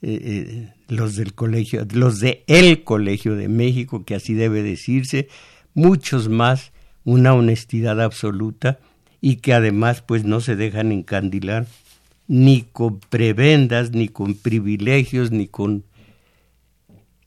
Eh, 0.01 0.19
eh, 0.23 0.73
los 0.87 1.15
del 1.15 1.33
colegio, 1.35 1.85
los 1.93 2.19
de 2.19 2.43
el 2.47 2.83
Colegio 2.83 3.35
de 3.35 3.47
México, 3.47 4.03
que 4.03 4.15
así 4.15 4.33
debe 4.33 4.63
decirse, 4.63 5.27
muchos 5.75 6.27
más, 6.27 6.71
una 7.03 7.33
honestidad 7.33 8.01
absoluta 8.01 8.79
y 9.21 9.37
que 9.37 9.53
además 9.53 10.01
pues 10.01 10.23
no 10.23 10.41
se 10.41 10.55
dejan 10.55 10.91
encandilar 10.91 11.67
ni 12.27 12.63
con 12.63 12.99
prebendas, 12.99 13.91
ni 13.91 14.07
con 14.07 14.33
privilegios, 14.33 15.31
ni 15.31 15.47
con 15.47 15.83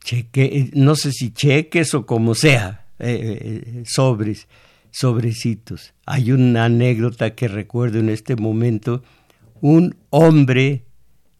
cheque, 0.03 0.69
no 0.73 0.95
sé 0.95 1.11
si 1.11 1.31
cheques 1.31 1.93
o 1.93 2.05
como 2.05 2.35
sea, 2.35 2.87
eh, 2.99 3.83
sobres, 3.85 4.47
sobrecitos. 4.91 5.93
Hay 6.05 6.31
una 6.31 6.65
anécdota 6.65 7.35
que 7.35 7.47
recuerdo 7.47 7.99
en 7.99 8.09
este 8.09 8.35
momento, 8.35 9.03
un 9.61 9.95
hombre 10.09 10.85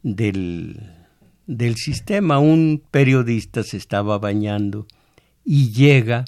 del 0.02 0.80
del 1.46 1.76
sistema. 1.76 2.38
Un 2.38 2.82
periodista 2.90 3.62
se 3.62 3.76
estaba 3.76 4.18
bañando 4.18 4.86
y 5.44 5.70
llega 5.70 6.24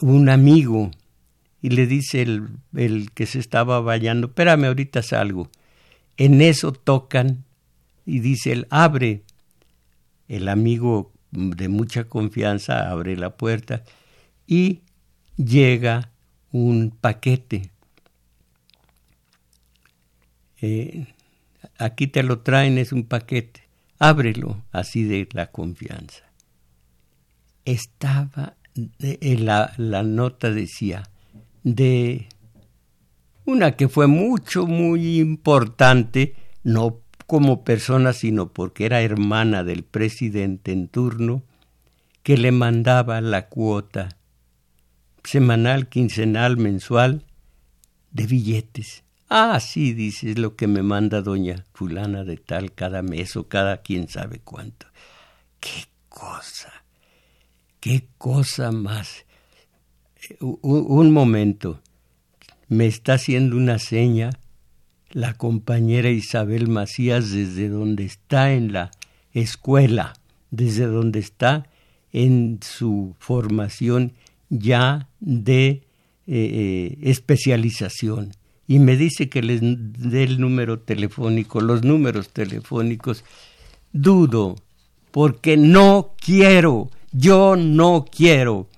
un 0.00 0.28
amigo 0.28 0.90
y 1.62 1.70
le 1.70 1.86
dice 1.86 2.22
el, 2.22 2.48
el 2.74 3.10
que 3.12 3.26
se 3.26 3.38
estaba 3.38 3.80
bañando, 3.80 4.28
espérame, 4.28 4.64
ahorita 4.66 5.02
salgo. 5.02 5.50
En 6.16 6.40
eso 6.40 6.72
tocan 6.72 7.44
y 8.04 8.20
dice 8.20 8.52
él, 8.52 8.66
abre. 8.70 9.22
El 10.28 10.48
amigo 10.48 11.12
de 11.30 11.68
mucha 11.68 12.04
confianza 12.04 12.90
abre 12.90 13.16
la 13.16 13.36
puerta 13.36 13.84
y 14.46 14.80
llega 15.36 16.10
un 16.50 16.90
paquete. 17.00 17.70
Eh, 20.60 21.06
aquí 21.78 22.06
te 22.06 22.22
lo 22.22 22.40
traen, 22.40 22.78
es 22.78 22.92
un 22.92 23.04
paquete 23.04 23.66
ábrelo 23.98 24.62
así 24.72 25.04
de 25.04 25.28
la 25.32 25.50
confianza. 25.50 26.24
Estaba, 27.64 28.56
la, 29.20 29.72
la 29.76 30.02
nota 30.02 30.50
decía, 30.50 31.08
de 31.62 32.28
una 33.44 33.72
que 33.72 33.88
fue 33.88 34.06
mucho, 34.06 34.66
muy 34.66 35.18
importante, 35.18 36.34
no 36.62 37.00
como 37.26 37.64
persona, 37.64 38.12
sino 38.12 38.52
porque 38.52 38.86
era 38.86 39.02
hermana 39.02 39.64
del 39.64 39.82
presidente 39.82 40.72
en 40.72 40.88
turno, 40.88 41.42
que 42.22 42.36
le 42.36 42.52
mandaba 42.52 43.20
la 43.20 43.48
cuota 43.48 44.08
semanal, 45.24 45.88
quincenal, 45.88 46.56
mensual 46.56 47.24
de 48.12 48.26
billetes. 48.26 49.02
Ah, 49.28 49.58
sí, 49.60 49.92
dice, 49.92 50.34
lo 50.34 50.54
que 50.54 50.66
me 50.66 50.82
manda 50.82 51.20
doña 51.20 51.64
fulana 51.72 52.22
de 52.24 52.36
tal 52.36 52.72
cada 52.72 53.02
mes 53.02 53.36
o 53.36 53.48
cada 53.48 53.78
quién 53.78 54.08
sabe 54.08 54.38
cuánto. 54.38 54.86
Qué 55.58 55.86
cosa, 56.08 56.72
qué 57.80 58.06
cosa 58.18 58.70
más. 58.70 59.24
Un, 60.40 60.58
un 60.62 61.10
momento, 61.12 61.80
me 62.68 62.86
está 62.86 63.14
haciendo 63.14 63.56
una 63.56 63.78
seña 63.78 64.30
la 65.10 65.34
compañera 65.34 66.10
Isabel 66.10 66.68
Macías 66.68 67.30
desde 67.30 67.68
donde 67.68 68.04
está 68.04 68.52
en 68.52 68.72
la 68.72 68.90
escuela, 69.32 70.14
desde 70.50 70.86
donde 70.86 71.20
está 71.20 71.66
en 72.12 72.60
su 72.62 73.14
formación 73.18 74.12
ya 74.50 75.08
de 75.20 75.66
eh, 75.68 75.82
eh, 76.26 76.98
especialización 77.02 78.32
y 78.68 78.78
me 78.78 78.96
dice 78.96 79.28
que 79.28 79.42
les 79.42 79.60
dé 79.62 80.24
el 80.24 80.40
número 80.40 80.80
telefónico, 80.80 81.60
los 81.60 81.84
números 81.84 82.30
telefónicos. 82.30 83.24
Dudo, 83.92 84.56
porque 85.10 85.56
no 85.56 86.14
quiero, 86.18 86.90
yo 87.12 87.56
no 87.56 88.04
quiero 88.10 88.68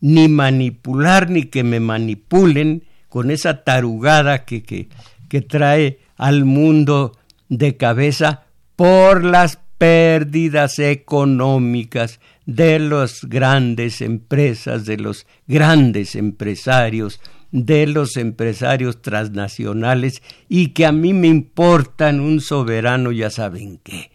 ni 0.00 0.28
manipular 0.28 1.30
ni 1.30 1.44
que 1.44 1.64
me 1.64 1.80
manipulen 1.80 2.84
con 3.08 3.30
esa 3.30 3.64
tarugada 3.64 4.44
que, 4.44 4.62
que, 4.62 4.88
que 5.28 5.40
trae 5.42 5.98
al 6.16 6.44
mundo 6.44 7.12
de 7.48 7.76
cabeza 7.76 8.44
por 8.74 9.24
las 9.24 9.58
pérdidas 9.78 10.78
económicas 10.78 12.20
de 12.46 12.78
las 12.78 13.24
grandes 13.24 14.00
empresas, 14.00 14.86
de 14.86 14.96
los 14.96 15.26
grandes 15.46 16.14
empresarios, 16.14 17.20
de 17.52 17.86
los 17.86 18.16
empresarios 18.16 19.02
transnacionales 19.02 20.22
y 20.48 20.68
que 20.68 20.86
a 20.86 20.92
mí 20.92 21.12
me 21.12 21.28
importan 21.28 22.20
un 22.20 22.40
soberano 22.40 23.12
ya 23.12 23.30
saben 23.30 23.78
qué. 23.82 24.10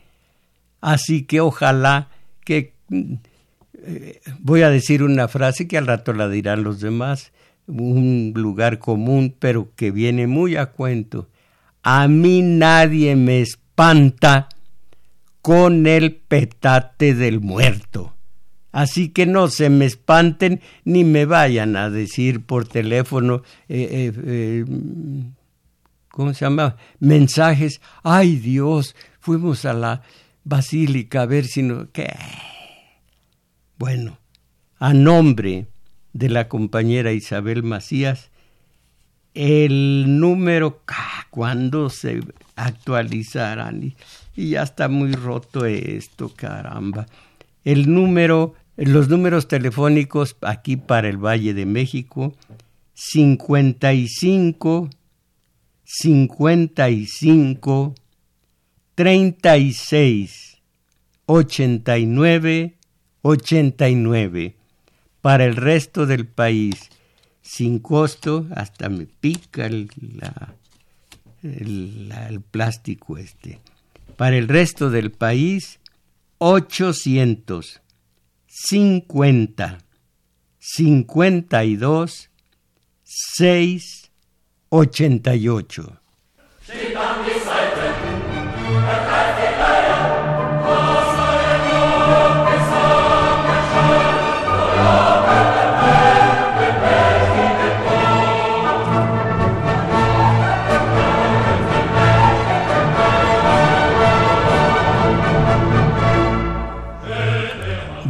Así 0.82 1.24
que 1.24 1.42
ojalá 1.42 2.10
que 2.44 2.74
eh, 3.84 4.22
voy 4.40 4.62
a 4.64 4.70
decir 4.70 5.04
una 5.04 5.28
frase 5.28 5.68
que 5.68 5.78
al 5.78 5.88
rato 5.88 6.14
la 6.14 6.30
dirán 6.30 6.64
los 6.64 6.80
demás, 6.80 7.32
un 7.68 8.34
lugar 8.36 8.80
común, 8.80 9.36
pero 9.38 9.72
que 9.76 9.92
viene 9.92 10.28
muy 10.28 10.56
a 10.56 10.68
cuento. 10.68 11.30
A 11.84 12.08
mí 12.08 12.42
nadie 12.42 13.16
me 13.16 13.42
espanta 13.42 14.50
con 15.42 15.88
el 15.88 16.16
petate 16.16 17.16
del 17.16 17.40
muerto. 17.40 18.14
Así 18.72 19.10
que 19.10 19.26
no 19.26 19.48
se 19.50 19.70
me 19.70 19.86
espanten 19.86 20.62
ni 20.86 21.04
me 21.04 21.26
vayan 21.26 21.76
a 21.76 21.90
decir 21.90 22.42
por 22.42 22.68
teléfono, 22.68 23.44
eh, 23.68 24.14
eh, 24.16 24.66
¿cómo 26.10 26.34
se 26.34 26.46
llama? 26.46 26.78
Mensajes. 27.00 27.82
Ay 28.04 28.38
Dios, 28.38 28.96
fuimos 29.20 29.66
a 29.66 29.74
la 29.74 30.02
basílica 30.44 31.24
a 31.24 31.26
ver 31.26 31.46
si 31.46 31.64
no... 31.64 31.92
¿Qué? 31.92 32.14
Bueno, 33.78 34.20
a 34.80 34.94
nombre 34.94 35.68
de 36.14 36.30
la 36.30 36.48
compañera 36.48 37.14
Isabel 37.14 37.64
Macías, 37.64 38.32
el 39.34 40.20
número, 40.20 40.82
cuando 41.30 41.90
se 41.90 42.22
actualizarán? 42.56 43.94
Y, 44.36 44.50
ya 44.50 44.64
está 44.64 44.88
muy 44.88 45.14
roto 45.14 45.66
esto, 45.66 46.32
caramba. 46.36 47.06
El 47.64 47.94
número, 47.94 48.56
los 48.86 49.10
números 49.10 49.48
telefónicos 49.48 50.38
aquí 50.42 50.76
para 50.76 51.10
el 51.10 51.18
Valle 51.18 51.54
de 51.54 51.66
México, 51.66 52.36
55 52.94 54.90
55 55.84 57.96
36 58.96 60.58
89 61.26 62.76
89. 63.22 64.56
Para 65.22 65.46
el 65.46 65.56
resto 65.56 66.08
del 66.08 66.26
país, 66.26 66.90
sin 67.42 67.80
costo, 67.80 68.48
hasta 68.56 68.90
me 68.90 69.06
pica 69.06 69.68
el, 69.68 69.90
el, 71.44 72.42
plástico 72.50 73.18
este. 73.18 73.60
Para 74.18 74.38
el 74.38 74.48
resto 74.48 74.90
del 74.90 75.12
país, 75.12 75.80
850 78.52 79.78
52 80.60 82.28
6 83.06 84.10
88. 84.70 86.01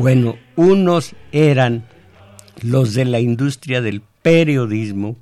Bueno, 0.02 0.36
unos 0.56 1.14
eran 1.32 1.86
los 2.64 2.96
de 2.96 3.06
la 3.06 3.20
industria 3.20 3.82
del 3.82 4.02
periodismo, 4.24 5.16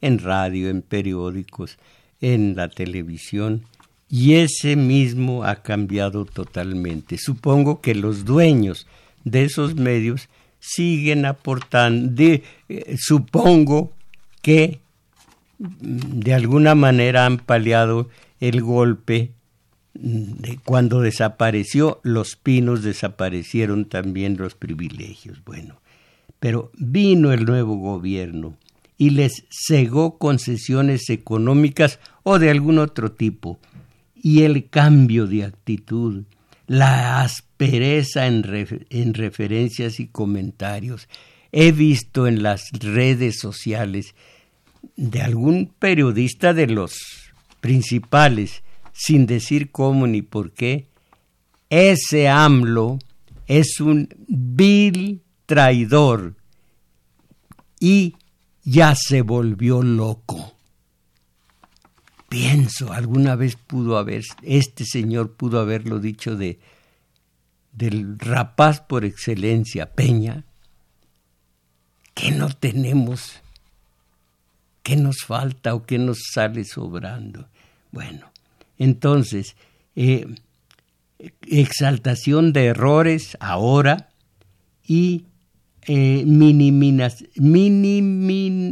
en 0.00 0.18
radio, 0.18 0.70
en 0.70 0.82
periódicos, 0.82 1.78
en 2.20 2.56
la 2.56 2.68
televisión, 2.68 3.62
y 4.10 4.34
ese 4.34 4.74
mismo 4.74 5.44
ha 5.44 5.62
cambiado 5.62 6.24
totalmente. 6.24 7.16
Supongo 7.16 7.80
que 7.80 7.94
los 7.94 8.24
dueños 8.24 8.88
de 9.22 9.44
esos 9.44 9.76
medios 9.76 10.28
siguen 10.58 11.26
aportando, 11.26 12.20
eh, 12.20 12.42
supongo 12.98 13.92
que 14.42 14.80
mm, 15.60 15.68
de 15.78 16.34
alguna 16.34 16.74
manera 16.74 17.24
han 17.24 17.38
paliado 17.38 18.08
el 18.40 18.62
golpe 18.62 19.30
cuando 20.64 21.00
desapareció 21.00 22.00
los 22.02 22.36
pinos, 22.36 22.82
desaparecieron 22.82 23.84
también 23.86 24.36
los 24.36 24.54
privilegios. 24.54 25.42
Bueno, 25.44 25.80
pero 26.40 26.72
vino 26.76 27.32
el 27.32 27.44
nuevo 27.44 27.76
gobierno 27.76 28.56
y 28.98 29.10
les 29.10 29.44
cegó 29.50 30.18
concesiones 30.18 31.08
económicas 31.10 32.00
o 32.22 32.38
de 32.38 32.50
algún 32.50 32.78
otro 32.78 33.12
tipo. 33.12 33.58
Y 34.20 34.42
el 34.42 34.68
cambio 34.68 35.26
de 35.26 35.44
actitud, 35.44 36.24
la 36.66 37.22
aspereza 37.22 38.26
en 38.26 39.14
referencias 39.14 40.00
y 40.00 40.06
comentarios. 40.06 41.08
He 41.52 41.72
visto 41.72 42.26
en 42.26 42.42
las 42.42 42.70
redes 42.72 43.38
sociales 43.38 44.14
de 44.96 45.22
algún 45.22 45.72
periodista 45.78 46.52
de 46.52 46.66
los 46.66 46.96
principales 47.60 48.62
sin 48.94 49.26
decir 49.26 49.70
cómo 49.70 50.06
ni 50.06 50.22
por 50.22 50.52
qué, 50.52 50.86
ese 51.68 52.28
AMLO 52.28 52.98
es 53.46 53.80
un 53.80 54.08
vil 54.28 55.20
traidor 55.44 56.36
y 57.80 58.14
ya 58.62 58.94
se 58.94 59.22
volvió 59.22 59.82
loco. 59.82 60.54
Pienso, 62.28 62.92
alguna 62.92 63.36
vez 63.36 63.56
pudo 63.56 63.98
haber, 63.98 64.22
este 64.42 64.84
señor 64.84 65.32
pudo 65.32 65.60
haberlo 65.60 65.98
dicho 65.98 66.36
de 66.36 66.58
del 67.72 68.18
rapaz 68.20 68.80
por 68.80 69.04
excelencia, 69.04 69.92
Peña, 69.92 70.44
que 72.14 72.30
no 72.30 72.48
tenemos, 72.50 73.40
que 74.84 74.94
nos 74.96 75.24
falta 75.26 75.74
o 75.74 75.84
que 75.84 75.98
nos 75.98 76.18
sale 76.32 76.64
sobrando. 76.64 77.48
Bueno, 77.90 78.30
entonces, 78.78 79.56
eh, 79.96 80.26
exaltación 81.46 82.52
de 82.52 82.66
errores 82.66 83.36
ahora 83.40 84.10
y 84.86 85.26
eh, 85.86 86.24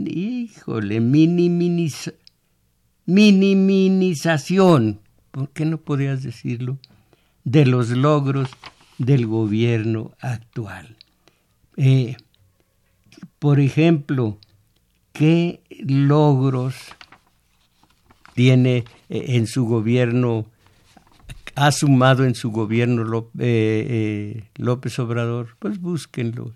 híjole, 0.07 1.01
minimización, 3.07 5.01
¿por 5.31 5.51
qué 5.51 5.65
no 5.65 5.79
podrías 5.79 6.23
decirlo? 6.23 6.79
De 7.45 7.67
los 7.67 7.91
logros 7.91 8.49
del 8.99 9.27
gobierno 9.27 10.13
actual. 10.21 10.97
Eh, 11.77 12.17
por 13.39 13.61
ejemplo, 13.61 14.39
¿qué 15.13 15.63
logros 15.81 16.75
tiene 18.35 18.85
eh, 19.09 19.25
en 19.29 19.47
su 19.47 19.67
gobierno, 19.67 20.47
ha 21.55 21.73
sumado 21.73 22.25
en 22.25 22.35
su 22.35 22.51
gobierno 22.51 23.31
eh, 23.39 23.87
eh, 24.39 24.45
López 24.57 24.99
Obrador, 24.99 25.57
pues 25.59 25.81
búsquenlos 25.81 26.53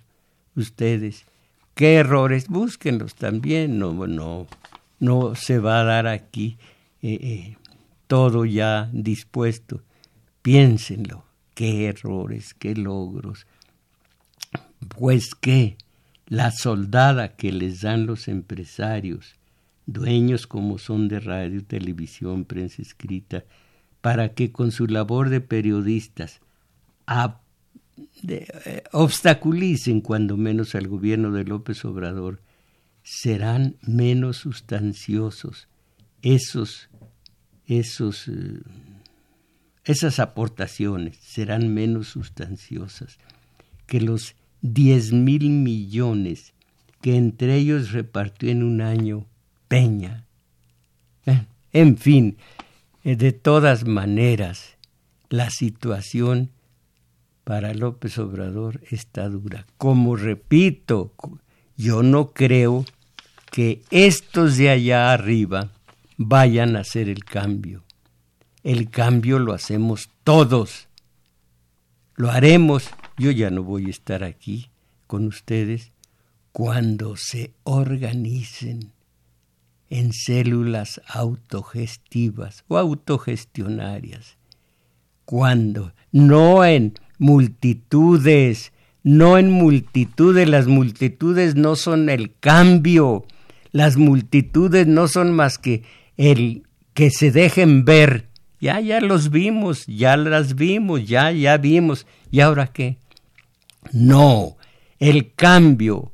ustedes. 0.54 1.24
¿Qué 1.74 1.96
errores? 1.96 2.48
Búsquenlos 2.48 3.14
también. 3.14 3.78
No, 3.78 3.92
no, 4.06 4.46
no 4.98 5.34
se 5.34 5.58
va 5.58 5.80
a 5.80 5.84
dar 5.84 6.06
aquí 6.06 6.56
todo 8.06 8.46
ya 8.46 8.88
dispuesto. 8.92 9.82
Piénsenlo. 10.40 11.24
¿Qué 11.54 11.86
errores? 11.86 12.54
¿Qué 12.54 12.74
logros? 12.74 13.46
Pues 14.88 15.34
que 15.34 15.76
la 16.26 16.50
soldada 16.50 17.36
que 17.36 17.52
les 17.52 17.82
dan 17.82 18.06
los 18.06 18.28
empresarios 18.28 19.35
dueños 19.86 20.46
como 20.46 20.78
son 20.78 21.08
de 21.08 21.20
radio, 21.20 21.64
televisión, 21.64 22.44
prensa 22.44 22.82
escrita, 22.82 23.44
para 24.00 24.34
que 24.34 24.52
con 24.52 24.70
su 24.72 24.86
labor 24.86 25.30
de 25.30 25.40
periodistas 25.40 26.40
eh, 28.28 28.82
obstaculicen 28.92 30.00
cuando 30.00 30.36
menos 30.36 30.74
al 30.74 30.88
gobierno 30.88 31.30
de 31.32 31.44
López 31.44 31.84
Obrador, 31.84 32.40
serán 33.02 33.76
menos 33.82 34.38
sustanciosos 34.38 35.68
esos, 36.22 36.88
esos 37.66 38.26
eh, 38.28 38.60
esas 39.84 40.18
aportaciones 40.18 41.16
serán 41.18 41.72
menos 41.72 42.08
sustanciosas 42.08 43.18
que 43.86 44.00
los 44.00 44.34
10 44.62 45.12
mil 45.12 45.48
millones 45.50 46.54
que 47.00 47.14
entre 47.16 47.54
ellos 47.54 47.92
repartió 47.92 48.50
en 48.50 48.64
un 48.64 48.80
año 48.80 49.26
Peña. 49.68 50.24
Eh, 51.26 51.46
en 51.72 51.96
fin, 51.96 52.38
eh, 53.04 53.16
de 53.16 53.32
todas 53.32 53.84
maneras, 53.84 54.76
la 55.28 55.50
situación 55.50 56.50
para 57.44 57.74
López 57.74 58.18
Obrador 58.18 58.80
está 58.90 59.28
dura. 59.28 59.66
Como 59.78 60.16
repito, 60.16 61.12
yo 61.76 62.02
no 62.02 62.32
creo 62.32 62.84
que 63.50 63.82
estos 63.90 64.56
de 64.56 64.70
allá 64.70 65.12
arriba 65.12 65.70
vayan 66.16 66.76
a 66.76 66.80
hacer 66.80 67.08
el 67.08 67.24
cambio. 67.24 67.84
El 68.64 68.90
cambio 68.90 69.38
lo 69.38 69.52
hacemos 69.52 70.10
todos. 70.24 70.88
Lo 72.16 72.30
haremos. 72.30 72.90
Yo 73.16 73.30
ya 73.30 73.50
no 73.50 73.62
voy 73.62 73.86
a 73.86 73.90
estar 73.90 74.24
aquí 74.24 74.70
con 75.06 75.26
ustedes 75.26 75.92
cuando 76.52 77.16
se 77.16 77.52
organicen 77.62 78.95
en 79.90 80.12
células 80.12 81.00
autogestivas 81.06 82.64
o 82.68 82.78
autogestionarias. 82.78 84.36
Cuando, 85.24 85.92
no 86.12 86.64
en 86.64 86.94
multitudes, 87.18 88.72
no 89.02 89.38
en 89.38 89.50
multitudes, 89.50 90.48
las 90.48 90.66
multitudes 90.66 91.54
no 91.54 91.76
son 91.76 92.08
el 92.10 92.34
cambio, 92.38 93.24
las 93.72 93.96
multitudes 93.96 94.86
no 94.86 95.08
son 95.08 95.32
más 95.32 95.58
que 95.58 95.82
el 96.16 96.64
que 96.94 97.10
se 97.10 97.30
dejen 97.30 97.84
ver. 97.84 98.28
Ya, 98.58 98.80
ya 98.80 99.00
los 99.00 99.30
vimos, 99.30 99.86
ya 99.86 100.16
las 100.16 100.54
vimos, 100.54 101.06
ya, 101.06 101.30
ya 101.30 101.58
vimos. 101.58 102.06
¿Y 102.30 102.40
ahora 102.40 102.68
qué? 102.68 102.96
No, 103.92 104.56
el 104.98 105.32
cambio, 105.34 106.12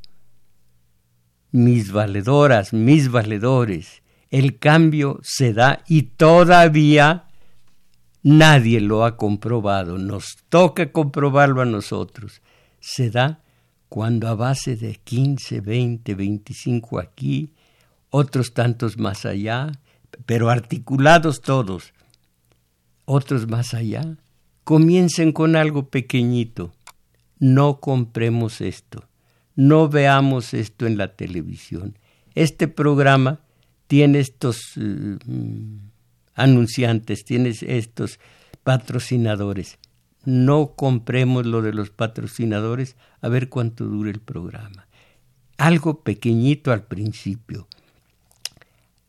mis 1.53 1.93
valedoras, 1.93 2.73
mis 2.73 3.11
valedores, 3.11 4.03
el 4.31 4.59
cambio 4.59 5.21
se 5.23 5.53
da 5.53 5.85
y 5.87 6.03
todavía 6.03 7.27
nadie 8.23 8.81
lo 8.81 9.05
ha 9.05 9.17
comprobado. 9.17 9.99
Nos 9.99 10.39
toca 10.49 10.91
comprobarlo 10.91 11.61
a 11.61 11.67
nosotros. 11.67 12.41
Se 12.81 13.11
da 13.11 13.43
cuando 13.91 14.29
a 14.29 14.35
base 14.35 14.77
de 14.77 14.95
15, 14.95 15.61
20, 15.61 16.15
25 16.15 16.99
aquí, 16.99 17.53
otros 18.09 18.55
tantos 18.55 18.97
más 18.97 19.27
allá, 19.27 19.71
pero 20.25 20.49
articulados 20.49 21.43
todos, 21.43 21.93
otros 23.05 23.49
más 23.49 23.75
allá, 23.75 24.17
comiencen 24.65 25.33
con 25.33 25.57
algo 25.57 25.89
pequeñito. 25.91 26.73
No 27.39 27.81
compremos 27.81 28.63
esto, 28.63 29.05
no 29.55 29.89
veamos 29.89 30.55
esto 30.55 30.87
en 30.87 30.97
la 30.97 31.15
televisión. 31.15 31.99
Este 32.35 32.69
programa 32.69 33.41
tiene 33.87 34.21
estos 34.21 34.77
uh, 34.77 35.19
anunciantes, 36.35 37.25
tiene 37.25 37.53
estos 37.61 38.19
patrocinadores 38.63 39.79
no 40.25 40.75
compremos 40.77 41.47
lo 41.47 41.63
de 41.63 41.73
los 41.73 41.91
patrocinadores 41.91 42.97
a 43.21 43.29
ver 43.29 43.49
cuánto 43.49 43.85
dura 43.85 44.11
el 44.11 44.21
programa. 44.21 44.87
Algo 45.57 46.03
pequeñito 46.03 46.73
al 46.73 46.85
principio. 46.85 47.69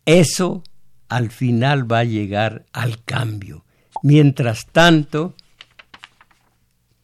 Eso 0.06 0.64
al 1.10 1.32
final 1.32 1.92
va 1.92 2.00
a 2.00 2.04
llegar 2.04 2.66
al 2.74 3.04
cambio. 3.04 3.64
Mientras 4.02 4.66
tanto, 4.72 5.36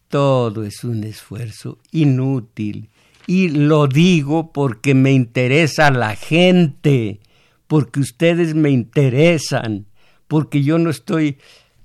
todo 0.07 0.63
es 0.63 0.83
un 0.83 1.03
esfuerzo 1.03 1.77
inútil. 1.91 2.89
Y 3.29 3.49
lo 3.49 3.85
digo 3.85 4.51
porque 4.51 4.95
me 4.95 5.11
interesa 5.11 5.91
la 5.91 6.15
gente, 6.15 7.19
porque 7.67 7.99
ustedes 7.99 8.55
me 8.55 8.71
interesan, 8.71 9.85
porque 10.27 10.63
yo 10.63 10.79
no 10.79 10.89
estoy 10.89 11.37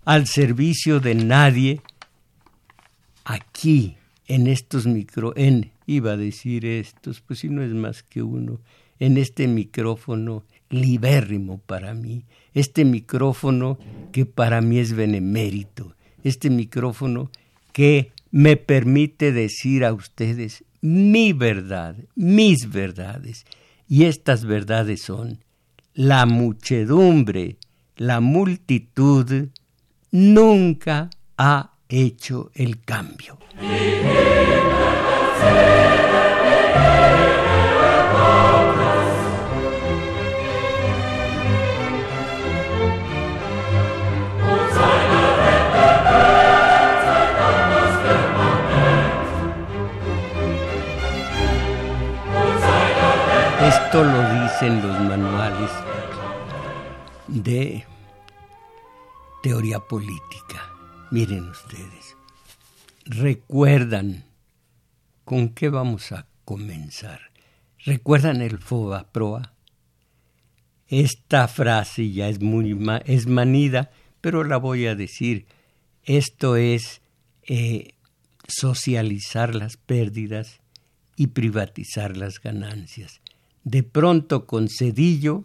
al 0.06 0.26
servicio 0.26 1.00
de 1.00 1.14
nadie 1.14 1.82
aquí, 3.24 3.98
en 4.26 4.46
estos 4.46 4.86
micro, 4.86 5.34
en, 5.36 5.70
iba 5.86 6.12
a 6.12 6.16
decir 6.16 6.64
estos, 6.64 7.20
pues 7.20 7.40
si 7.40 7.50
no 7.50 7.62
es 7.62 7.74
más 7.74 8.02
que 8.02 8.22
uno, 8.22 8.60
en 8.98 9.18
este 9.18 9.46
micrófono 9.46 10.44
libérrimo 10.70 11.58
para 11.58 11.92
mí, 11.92 12.24
este 12.54 12.86
micrófono 12.86 13.78
que 14.12 14.24
para 14.24 14.62
mí 14.62 14.78
es 14.78 14.94
benemérito, 14.94 15.94
este 16.22 16.48
micrófono 16.48 17.30
que 17.74 18.12
me 18.30 18.56
permite 18.56 19.30
decir 19.30 19.84
a 19.84 19.92
ustedes 19.92 20.64
mi 20.84 21.32
verdad, 21.32 21.96
mis 22.14 22.70
verdades. 22.70 23.46
Y 23.88 24.04
estas 24.04 24.44
verdades 24.44 25.00
son 25.00 25.42
la 25.94 26.26
muchedumbre, 26.26 27.56
la 27.96 28.20
multitud 28.20 29.48
nunca 30.10 31.08
ha 31.38 31.72
hecho 31.88 32.50
el 32.54 32.82
cambio. 32.82 33.38
Esto 53.94 54.10
lo 54.10 54.42
dicen 54.42 54.82
los 54.82 55.00
manuales 55.02 55.70
de 57.28 57.84
teoría 59.40 59.78
política. 59.78 60.68
Miren 61.12 61.48
ustedes, 61.48 62.16
recuerdan 63.04 64.24
con 65.24 65.50
qué 65.50 65.68
vamos 65.68 66.10
a 66.10 66.26
comenzar. 66.44 67.20
¿Recuerdan 67.84 68.42
el 68.42 68.58
FOBA 68.58 69.12
proa? 69.12 69.54
Esta 70.88 71.46
frase 71.46 72.10
ya 72.10 72.28
es 72.28 72.40
muy 72.40 72.76
es 73.04 73.28
manida, 73.28 73.92
pero 74.20 74.42
la 74.42 74.56
voy 74.56 74.88
a 74.88 74.96
decir. 74.96 75.46
Esto 76.02 76.56
es 76.56 77.00
eh, 77.44 77.94
socializar 78.48 79.54
las 79.54 79.76
pérdidas 79.76 80.58
y 81.14 81.28
privatizar 81.28 82.16
las 82.16 82.40
ganancias. 82.40 83.20
De 83.64 83.82
pronto 83.82 84.46
con 84.46 84.68
Cedillo 84.68 85.42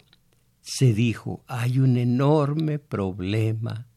se 0.62 0.93
dijo, 0.93 1.43
hay 1.47 1.79
un 1.79 1.97
enorme 1.97 2.77
problema 2.77 3.88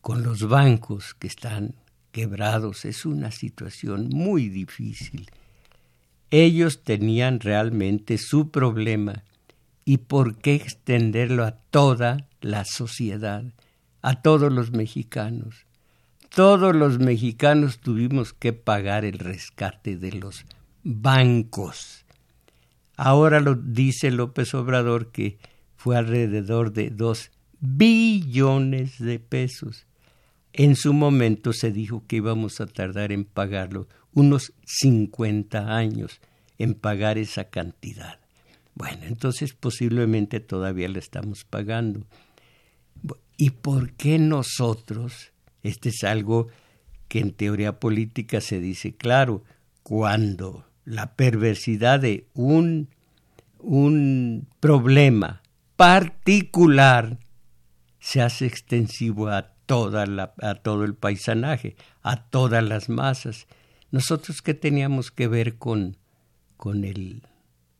con 0.00 0.22
los 0.22 0.48
bancos 0.48 1.14
que 1.14 1.26
están 1.26 1.74
quebrados 2.12 2.84
es 2.84 3.06
una 3.06 3.30
situación 3.30 4.08
muy 4.08 4.48
difícil. 4.48 5.30
Ellos 6.30 6.82
tenían 6.82 7.40
realmente 7.40 8.18
su 8.18 8.50
problema 8.50 9.24
y 9.84 9.98
por 9.98 10.36
qué 10.38 10.54
extenderlo 10.54 11.44
a 11.44 11.52
toda 11.52 12.28
la 12.40 12.64
sociedad, 12.64 13.44
a 14.02 14.22
todos 14.22 14.52
los 14.52 14.70
mexicanos. 14.70 15.66
Todos 16.34 16.76
los 16.76 16.98
mexicanos 16.98 17.78
tuvimos 17.78 18.32
que 18.32 18.52
pagar 18.52 19.04
el 19.04 19.18
rescate 19.18 19.96
de 19.96 20.12
los 20.12 20.44
bancos. 20.84 22.04
Ahora 23.02 23.40
lo 23.40 23.54
dice 23.54 24.10
López 24.10 24.52
Obrador 24.52 25.10
que 25.10 25.38
fue 25.74 25.96
alrededor 25.96 26.74
de 26.74 26.90
dos 26.90 27.30
billones 27.58 28.98
de 28.98 29.18
pesos. 29.18 29.86
En 30.52 30.76
su 30.76 30.92
momento 30.92 31.54
se 31.54 31.72
dijo 31.72 32.04
que 32.06 32.16
íbamos 32.16 32.60
a 32.60 32.66
tardar 32.66 33.10
en 33.10 33.24
pagarlo 33.24 33.88
unos 34.12 34.52
50 34.66 35.74
años 35.74 36.20
en 36.58 36.74
pagar 36.74 37.16
esa 37.16 37.44
cantidad. 37.44 38.20
Bueno, 38.74 39.04
entonces 39.06 39.54
posiblemente 39.54 40.38
todavía 40.38 40.90
la 40.90 40.98
estamos 40.98 41.44
pagando. 41.44 42.04
¿Y 43.38 43.48
por 43.48 43.94
qué 43.94 44.18
nosotros? 44.18 45.32
Este 45.62 45.88
es 45.88 46.04
algo 46.04 46.48
que 47.08 47.20
en 47.20 47.32
teoría 47.32 47.80
política 47.80 48.42
se 48.42 48.60
dice 48.60 48.94
claro, 48.94 49.42
cuando 49.82 50.66
la 50.90 51.14
perversidad 51.14 52.00
de 52.00 52.26
un, 52.34 52.88
un 53.60 54.48
problema 54.58 55.40
particular 55.76 57.18
se 58.00 58.20
hace 58.20 58.46
extensivo 58.46 59.28
a 59.28 59.52
toda 59.66 60.04
la, 60.06 60.34
a 60.42 60.56
todo 60.56 60.84
el 60.84 60.94
paisanaje, 60.94 61.76
a 62.02 62.24
todas 62.24 62.64
las 62.64 62.88
masas. 62.88 63.46
Nosotros 63.92 64.42
qué 64.42 64.52
teníamos 64.52 65.12
que 65.12 65.28
ver 65.28 65.58
con, 65.58 65.96
con 66.56 66.84
el 66.84 67.22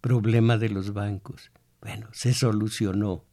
problema 0.01 0.57
de 0.57 0.68
los 0.68 0.92
bancos. 0.92 1.51
Bueno, 1.81 2.09
se 2.12 2.33
solucionó. 2.33 3.25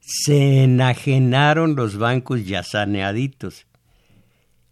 se 0.00 0.64
enajenaron 0.64 1.76
los 1.76 1.98
bancos 1.98 2.44
ya 2.44 2.64
saneaditos, 2.64 3.66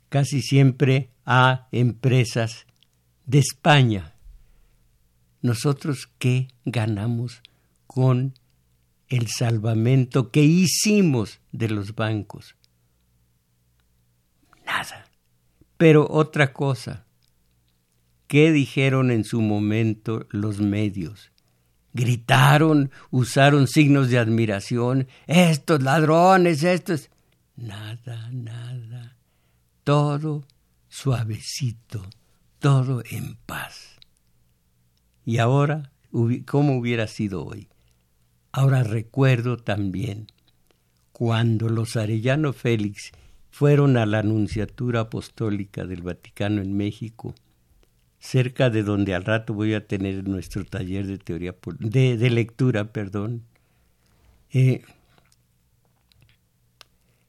casi 0.09 0.43
siempre 0.43 1.11
a 1.25 1.69
empresas 1.71 2.67
de 3.33 3.39
España. 3.39 4.13
Nosotros, 5.41 6.11
¿qué 6.19 6.49
ganamos 6.67 7.43
con 7.87 8.35
el 9.09 9.29
salvamento 9.29 10.31
que 10.31 10.43
hicimos 10.43 11.41
de 11.51 11.71
los 11.71 11.95
bancos? 11.95 12.57
Nada. 14.67 15.07
Pero 15.79 16.07
otra 16.11 16.53
cosa, 16.53 17.07
¿qué 18.29 18.53
dijeron 18.53 19.11
en 19.11 19.25
su 19.25 19.41
momento 19.41 20.27
los 20.31 20.61
medios? 20.61 21.31
gritaron, 21.95 22.91
usaron 23.11 23.69
signos 23.69 24.09
de 24.09 24.19
admiración, 24.19 25.09
estos 25.27 25.83
ladrones, 25.83 26.63
estos... 26.63 27.11
Nada, 27.55 28.31
nada, 28.33 29.19
todo 29.85 30.47
suavecito, 30.89 32.09
todo 32.63 33.03
en 33.11 33.35
paz. 33.45 33.99
Y 35.27 35.39
ahora, 35.39 35.91
¿cómo 36.47 36.79
hubiera 36.79 37.09
sido 37.09 37.45
hoy? 37.45 37.69
Ahora 38.53 38.85
recuerdo 38.85 39.57
también 39.57 40.29
cuando 41.11 41.69
los 41.69 41.97
Arellano 41.97 42.53
Félix 42.53 43.11
fueron 43.51 43.97
a 43.97 44.07
la 44.07 44.21
Anunciatura 44.21 45.01
Apostólica 45.01 45.85
del 45.87 46.03
Vaticano 46.03 46.63
en 46.63 46.77
México 46.77 47.35
cerca 48.21 48.71
de 48.71 48.85
donde 48.85 49.17
al 49.17 49.25
rato 49.25 49.55
voy 49.55 49.75
a 49.75 49.85
tener 49.89 50.29
nuestro 50.29 50.65
taller 50.65 51.09
de 51.09 51.19
teoría 51.19 51.57
de, 51.81 52.31
lectura, 52.31 52.93
perdón. 52.93 53.43
Eh, 54.53 54.85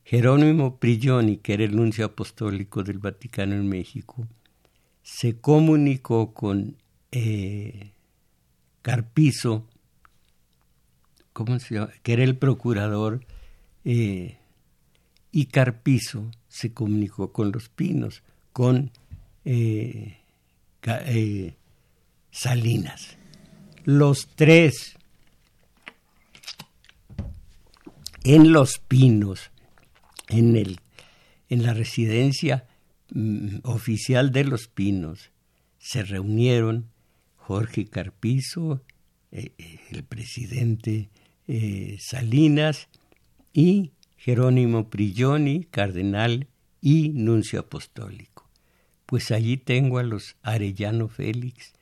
Jerónimo 0.04 0.78
Prigioni, 0.78 1.38
que 1.38 1.56
era 1.56 1.63
el 1.63 1.76
nuncio 1.76 2.06
apostólico 2.06 2.84
del 2.84 3.00
Vaticano 3.00 3.56
en 3.56 3.67
México, 3.67 4.28
se 5.04 5.38
comunicó 5.39 6.34
con 6.34 6.78
eh, 7.12 7.92
Carpizo, 8.82 9.68
que 12.04 12.13
era 12.13 12.24
el 12.24 12.38
procurador, 12.38 13.26
eh, 13.86 14.38
y 15.32 15.46
Carpizo 15.48 16.32
se 16.48 16.74
comunicó 16.74 17.32
con 17.32 17.52
los 17.52 17.70
pinos, 17.70 18.24
con 18.52 18.92
eh, 19.46 20.18
Salinas. 22.32 23.18
Los 23.84 24.30
tres 24.36 24.96
en 28.24 28.54
Los 28.54 28.80
Pinos, 28.80 29.52
en, 30.30 30.56
el, 30.56 30.80
en 31.50 31.63
la 31.63 31.74
residencia 31.74 32.66
oficial 33.63 34.32
de 34.32 34.43
Los 34.43 34.67
Pinos, 34.67 35.32
se 35.78 36.04
reunieron 36.04 36.89
Jorge 37.36 37.86
Carpizo, 37.86 38.82
eh, 39.32 39.52
eh, 39.58 39.80
el 39.91 40.04
presidente 40.04 41.10
Salinas 41.99 42.88
y 43.52 43.91
Jerónimo 44.15 44.89
Prigioni, 44.89 45.65
cardenal 45.65 46.47
y 46.82 47.10
nuncio 47.10 47.60
apostólico 47.60 48.34
pues 49.13 49.30
allí 49.30 49.58
tengo 49.58 49.99
a 49.99 50.04
los 50.04 50.38
Arellano 50.41 51.08
Félix 51.08 51.73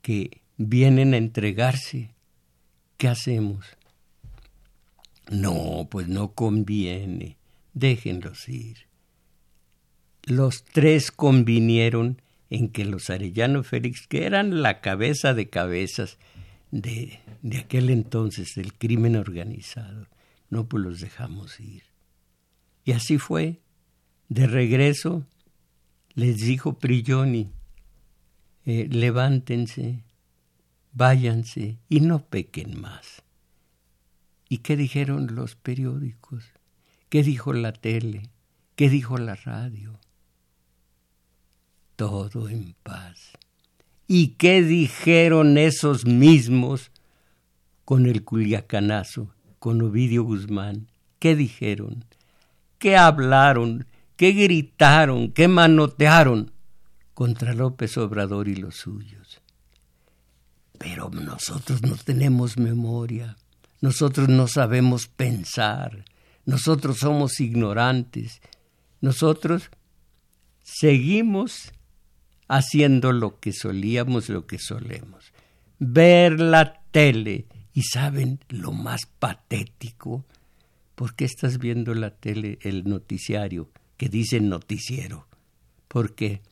que 0.00 0.42
vienen 0.56 1.14
a 1.14 1.16
entregarse. 1.16 2.10
¿Qué 2.96 3.06
hacemos? 3.06 3.64
No, 5.30 5.86
pues 5.88 6.08
no 6.08 6.32
conviene, 6.32 7.36
déjenlos 7.72 8.48
ir. 8.48 8.88
Los 10.24 10.64
tres 10.64 11.10
convinieron 11.10 12.22
en 12.50 12.68
que 12.68 12.84
los 12.84 13.10
Arellano 13.10 13.62
Félix, 13.62 14.06
que 14.06 14.24
eran 14.24 14.62
la 14.62 14.80
cabeza 14.80 15.34
de 15.34 15.48
cabezas 15.48 16.18
de, 16.70 17.20
de 17.42 17.58
aquel 17.58 17.90
entonces 17.90 18.54
del 18.54 18.74
crimen 18.74 19.16
organizado, 19.16 20.06
no 20.50 20.66
pues 20.68 20.84
los 20.84 21.00
dejamos 21.00 21.58
ir. 21.60 21.82
Y 22.84 22.92
así 22.92 23.18
fue. 23.18 23.60
De 24.28 24.46
regreso 24.46 25.26
les 26.14 26.38
dijo 26.38 26.78
Prigioni, 26.78 27.50
eh, 28.64 28.86
levántense, 28.90 30.04
váyanse 30.92 31.78
y 31.88 32.00
no 32.00 32.24
pequen 32.26 32.80
más. 32.80 33.22
¿Y 34.48 34.58
qué 34.58 34.76
dijeron 34.76 35.34
los 35.34 35.56
periódicos? 35.56 36.44
¿Qué 37.08 37.22
dijo 37.22 37.52
la 37.52 37.72
tele? 37.72 38.30
¿Qué 38.76 38.88
dijo 38.88 39.18
la 39.18 39.34
radio? 39.34 39.98
Todo 41.96 42.48
en 42.48 42.74
paz. 42.82 43.32
¿Y 44.06 44.28
qué 44.38 44.62
dijeron 44.62 45.58
esos 45.58 46.04
mismos 46.04 46.90
con 47.84 48.06
el 48.06 48.24
culiacanazo, 48.24 49.34
con 49.58 49.80
Ovidio 49.82 50.24
Guzmán? 50.24 50.88
¿Qué 51.18 51.36
dijeron? 51.36 52.04
¿Qué 52.78 52.96
hablaron? 52.96 53.86
¿Qué 54.16 54.32
gritaron, 54.32 55.32
¿Qué 55.32 55.48
manotearon 55.48 56.52
contra 57.14 57.54
López 57.54 57.96
Obrador 57.98 58.48
y 58.48 58.56
los 58.56 58.76
suyos. 58.76 59.40
Pero 60.78 61.10
nosotros 61.10 61.82
no 61.82 61.96
tenemos 61.96 62.56
memoria, 62.56 63.36
nosotros 63.80 64.28
no 64.28 64.48
sabemos 64.48 65.06
pensar, 65.06 66.04
nosotros 66.44 66.98
somos 66.98 67.38
ignorantes, 67.38 68.40
nosotros 69.00 69.70
seguimos 70.62 71.72
haciendo 72.56 73.12
lo 73.12 73.38
que 73.40 73.52
solíamos, 73.52 74.28
lo 74.28 74.46
que 74.46 74.58
solemos. 74.58 75.32
Ver 75.78 76.40
la 76.40 76.82
tele 76.90 77.46
y 77.72 77.82
saben 77.82 78.40
lo 78.48 78.72
más 78.72 79.06
patético, 79.18 80.24
¿por 80.94 81.14
qué 81.14 81.24
estás 81.24 81.58
viendo 81.58 81.94
la 81.94 82.10
tele, 82.10 82.58
el 82.62 82.84
noticiario? 82.84 83.70
que 84.02 84.08
dice 84.08 84.40
noticiero. 84.40 85.28
¿Por 85.86 86.16
qué? 86.16 86.42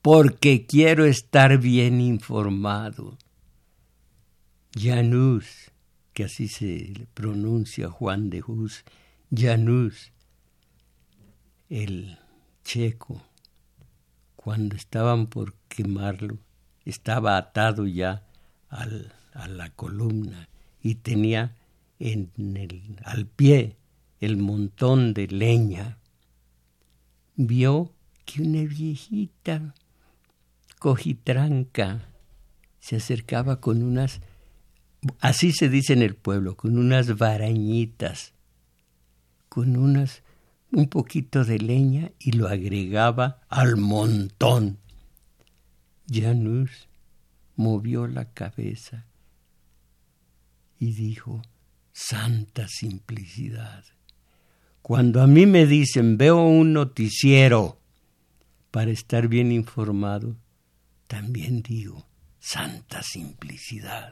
Porque 0.00 0.64
quiero 0.64 1.04
estar 1.04 1.58
bien 1.58 2.00
informado. 2.00 3.18
Janus, 4.74 5.70
que 6.14 6.24
así 6.24 6.48
se 6.48 7.06
pronuncia 7.12 7.90
Juan 7.90 8.30
de 8.30 8.42
Hus, 8.42 8.86
Janus, 9.30 10.12
el 11.68 12.18
checo, 12.64 13.22
cuando 14.42 14.74
estaban 14.74 15.26
por 15.26 15.52
quemarlo, 15.68 16.38
estaba 16.86 17.36
atado 17.36 17.86
ya 17.86 18.26
al, 18.70 19.12
a 19.34 19.48
la 19.48 19.68
columna 19.68 20.48
y 20.82 20.94
tenía 20.94 21.58
en 21.98 22.30
el, 22.56 22.96
al 23.04 23.26
pie 23.26 23.76
el 24.18 24.38
montón 24.38 25.12
de 25.12 25.26
leña 25.26 25.98
vio 27.36 27.92
que 28.24 28.40
una 28.40 28.62
viejita 28.62 29.74
cojitranca 30.78 32.08
se 32.78 32.96
acercaba 32.96 33.60
con 33.60 33.82
unas, 33.82 34.22
así 35.20 35.52
se 35.52 35.68
dice 35.68 35.92
en 35.92 36.00
el 36.00 36.14
pueblo, 36.14 36.56
con 36.56 36.78
unas 36.78 37.18
varañitas, 37.18 38.32
con 39.50 39.76
unas, 39.76 40.22
un 40.72 40.88
poquito 40.88 41.44
de 41.44 41.58
leña 41.58 42.12
y 42.18 42.32
lo 42.32 42.48
agregaba 42.48 43.40
al 43.48 43.76
montón. 43.76 44.78
Janus 46.10 46.88
movió 47.56 48.06
la 48.06 48.32
cabeza 48.32 49.06
y 50.78 50.92
dijo, 50.92 51.42
santa 51.92 52.66
simplicidad. 52.68 53.84
Cuando 54.82 55.20
a 55.22 55.26
mí 55.26 55.46
me 55.46 55.66
dicen 55.66 56.16
veo 56.16 56.42
un 56.42 56.72
noticiero 56.72 57.78
para 58.70 58.90
estar 58.90 59.28
bien 59.28 59.52
informado, 59.52 60.36
también 61.06 61.62
digo 61.62 62.06
santa 62.40 63.02
simplicidad. 63.02 64.10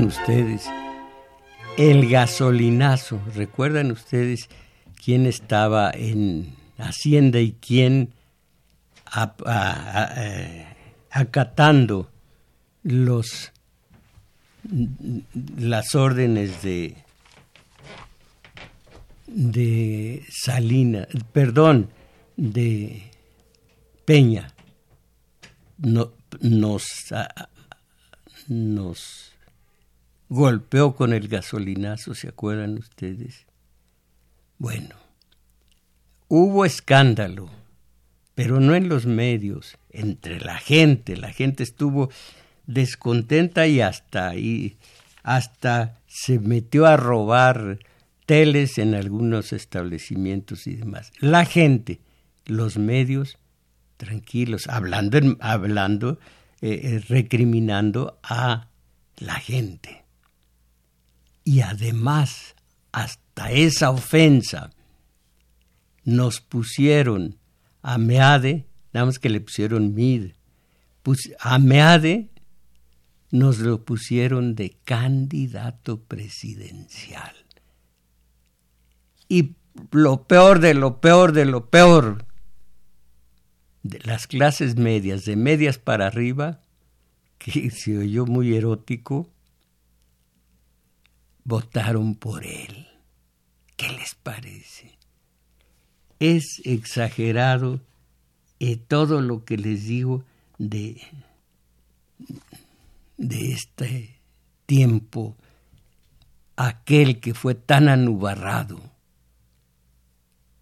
Ustedes, 0.00 0.64
el 1.76 2.08
gasolinazo, 2.08 3.20
¿recuerdan 3.34 3.90
ustedes 3.92 4.48
quién 5.04 5.26
estaba 5.26 5.90
en 5.90 6.54
Hacienda 6.78 7.40
y 7.40 7.52
quién 7.52 8.14
eh, 9.46 10.66
acatando 11.10 12.10
los 12.82 13.52
las 15.56 15.94
órdenes 15.94 16.62
de 16.62 16.96
de 19.26 20.24
Salina, 20.30 21.06
perdón, 21.32 21.90
de 22.36 23.10
Peña, 24.06 24.54
no, 25.76 26.12
nos, 26.40 26.84
nos 28.48 29.31
golpeó 30.32 30.94
con 30.94 31.12
el 31.12 31.28
gasolinazo, 31.28 32.14
¿se 32.14 32.26
acuerdan 32.26 32.78
ustedes? 32.78 33.44
Bueno, 34.56 34.94
hubo 36.26 36.64
escándalo, 36.64 37.50
pero 38.34 38.58
no 38.58 38.74
en 38.74 38.88
los 38.88 39.04
medios, 39.04 39.76
entre 39.90 40.40
la 40.40 40.56
gente, 40.56 41.18
la 41.18 41.32
gente 41.32 41.62
estuvo 41.62 42.10
descontenta 42.66 43.66
y 43.66 43.82
hasta 43.82 44.34
y 44.34 44.78
hasta 45.22 46.00
se 46.06 46.38
metió 46.38 46.86
a 46.86 46.96
robar 46.96 47.80
teles 48.24 48.78
en 48.78 48.94
algunos 48.94 49.52
establecimientos 49.52 50.66
y 50.66 50.76
demás. 50.76 51.12
La 51.20 51.44
gente, 51.44 52.00
los 52.46 52.78
medios, 52.78 53.36
tranquilos, 53.98 54.66
hablando, 54.66 55.36
hablando 55.40 56.18
eh, 56.62 56.80
eh, 56.84 57.04
recriminando 57.06 58.18
a 58.22 58.68
la 59.18 59.34
gente. 59.34 60.01
Y 61.44 61.60
además, 61.60 62.54
hasta 62.92 63.50
esa 63.50 63.90
ofensa, 63.90 64.70
nos 66.04 66.40
pusieron 66.40 67.38
a 67.82 67.98
Meade, 67.98 68.66
nada 68.92 69.06
más 69.06 69.18
que 69.18 69.28
le 69.28 69.40
pusieron 69.40 69.94
Mid, 69.94 70.32
a 71.40 71.58
Meade 71.58 72.30
nos 73.30 73.58
lo 73.58 73.84
pusieron 73.84 74.54
de 74.54 74.76
candidato 74.84 76.00
presidencial. 76.02 77.34
Y 79.26 79.56
lo 79.90 80.24
peor 80.24 80.60
de 80.60 80.74
lo 80.74 81.00
peor 81.00 81.32
de 81.32 81.46
lo 81.46 81.70
peor, 81.70 82.26
de 83.82 83.98
las 84.04 84.26
clases 84.26 84.76
medias, 84.76 85.24
de 85.24 85.36
medias 85.36 85.78
para 85.78 86.06
arriba, 86.06 86.60
que 87.38 87.70
se 87.70 87.98
oyó 87.98 88.26
muy 88.26 88.54
erótico, 88.54 89.30
votaron 91.44 92.14
por 92.14 92.44
él. 92.44 92.88
¿Qué 93.76 93.88
les 93.88 94.14
parece? 94.14 94.98
Es 96.18 96.60
exagerado 96.64 97.80
eh, 98.60 98.76
todo 98.76 99.20
lo 99.20 99.44
que 99.44 99.56
les 99.56 99.86
digo 99.86 100.24
de, 100.58 101.00
de 103.16 103.52
este 103.52 104.20
tiempo, 104.66 105.36
aquel 106.56 107.18
que 107.20 107.34
fue 107.34 107.54
tan 107.54 107.88
anubarrado 107.88 108.92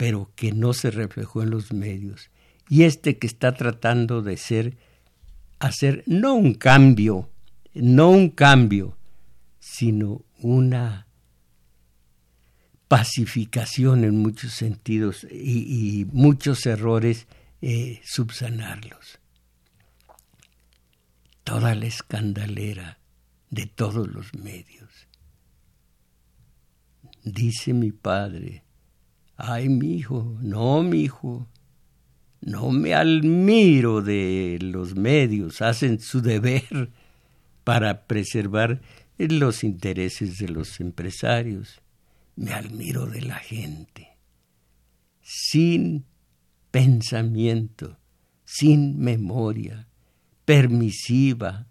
pero 0.01 0.33
que 0.35 0.53
no 0.53 0.73
se 0.73 0.91
reflejó 0.91 1.43
en 1.43 1.51
los 1.51 1.75
medios. 1.75 2.31
Y 2.71 2.85
este 2.85 3.19
que 3.19 3.27
está 3.27 3.53
tratando 3.53 4.23
de 4.23 4.39
ser, 4.39 4.79
hacer 5.59 6.05
no 6.07 6.33
un 6.33 6.55
cambio, 6.55 7.29
no 7.75 8.09
un 8.09 8.31
cambio, 8.31 8.97
sino 9.59 10.23
una 10.41 11.07
pacificación 12.89 14.05
en 14.05 14.19
muchos 14.19 14.53
sentidos 14.53 15.27
y, 15.31 16.07
muchos 16.13 16.67
errores 16.67 17.27
eh, 17.63 18.01
subsanarlos. 18.05 19.21
Toda 21.45 21.75
la 21.75 21.87
escandalera 21.87 22.99
de 23.51 23.67
todos 23.67 24.09
los 24.09 24.35
medios. 24.35 25.09
Dice 27.23 27.73
mi 27.73 27.93
padre, 27.93 28.65
Ay, 29.43 29.71
mi 29.71 29.95
hijo, 29.95 30.37
no, 30.43 30.83
mi 30.83 31.05
hijo, 31.05 31.49
no 32.43 32.71
me 32.71 32.93
admiro 32.95 34.03
de 34.03 34.59
los 34.61 34.95
medios, 34.95 35.63
hacen 35.63 35.99
su 35.99 36.21
deber 36.21 36.91
para 37.65 38.03
preservar 38.07 38.83
los 39.29 39.65
intereses 39.65 40.39
de 40.39 40.49
los 40.49 40.81
empresarios. 40.81 41.81
Me 42.37 42.53
admiro 42.53 43.07
de 43.07 43.23
la 43.23 43.37
gente, 43.37 44.17
sin 45.21 46.07
pensamiento, 46.71 47.99
sin 48.45 48.99
memoria, 48.99 49.89
permisiva, 50.45 51.67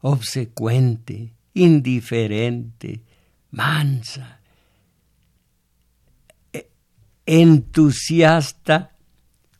obsecuente, 0.00 1.34
indiferente, 1.54 3.02
mansa, 3.50 4.40
entusiasta 7.26 8.92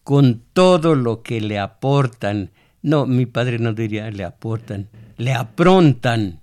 con 0.03 0.43
todo 0.53 0.95
lo 0.95 1.23
que 1.23 1.41
le 1.41 1.59
aportan. 1.59 2.51
No, 2.83 3.07
mi 3.07 3.27
padre 3.27 3.59
no 3.59 3.73
diría 3.73 4.11
le 4.11 4.25
aportan, 4.25 4.89
le 5.17 5.33
aprontan 5.33 6.42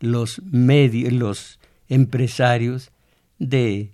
los 0.00 0.42
medios, 0.42 1.12
los 1.12 1.60
empresarios 1.88 2.90
de 3.38 3.92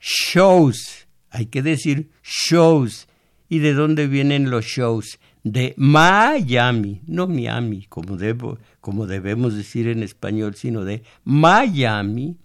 shows, 0.00 1.06
hay 1.30 1.46
que 1.46 1.62
decir 1.62 2.10
shows. 2.22 3.08
¿Y 3.48 3.60
de 3.60 3.72
dónde 3.72 4.06
vienen 4.08 4.50
los 4.50 4.66
shows? 4.66 5.18
De 5.42 5.72
Miami, 5.78 7.00
no 7.06 7.26
Miami, 7.26 7.86
como, 7.86 8.18
debo, 8.18 8.58
como 8.80 9.06
debemos 9.06 9.54
decir 9.54 9.88
en 9.88 10.02
español, 10.02 10.54
sino 10.54 10.84
de 10.84 11.02
Miami 11.24 12.36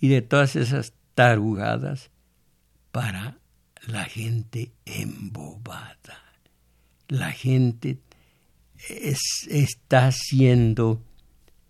y 0.00 0.08
de 0.08 0.22
todas 0.22 0.56
esas 0.56 0.94
tarugadas 1.14 2.10
para 2.92 3.36
la 3.86 4.04
gente 4.04 4.72
embobada. 4.86 6.22
La 7.08 7.32
gente 7.32 7.98
está 8.78 10.10
siendo 10.12 11.02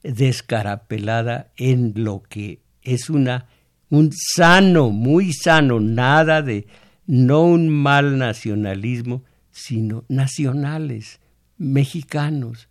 descarapelada 0.05 1.51
en 1.57 1.93
lo 1.97 2.23
que 2.23 2.61
es 2.83 3.11
una 3.11 3.49
un 3.91 4.13
sano, 4.13 4.91
muy 4.91 5.33
sano, 5.33 5.81
nada 5.81 6.43
de 6.43 6.67
no 7.07 7.43
un 7.43 7.69
mal 7.69 8.19
nacionalismo, 8.19 9.23
sino 9.51 10.05
nacionales, 10.09 11.21
mexicanos, 11.59 12.69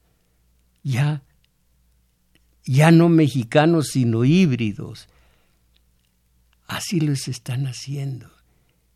ya 0.84 1.23
ya 2.65 2.91
no 2.91 3.09
mexicanos, 3.09 3.89
sino 3.91 4.23
híbridos. 4.23 5.07
Así 6.67 6.99
los 6.99 7.27
están 7.27 7.67
haciendo 7.67 8.31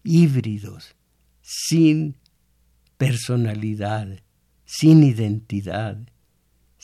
híbridos, 0.04 0.96
sin 1.42 2.16
personalidad, 2.98 4.22
sin 4.66 5.04
identidad, 5.04 5.98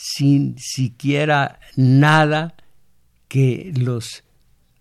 sin 0.05 0.57
siquiera 0.57 1.59
nada 1.77 2.55
que 3.29 3.71
los 3.75 4.23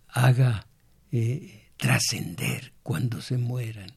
haga 0.09 0.67
eh, 1.13 1.69
trascender 1.77 2.73
cuando 2.83 3.21
se 3.21 3.39
mueran. 3.39 3.93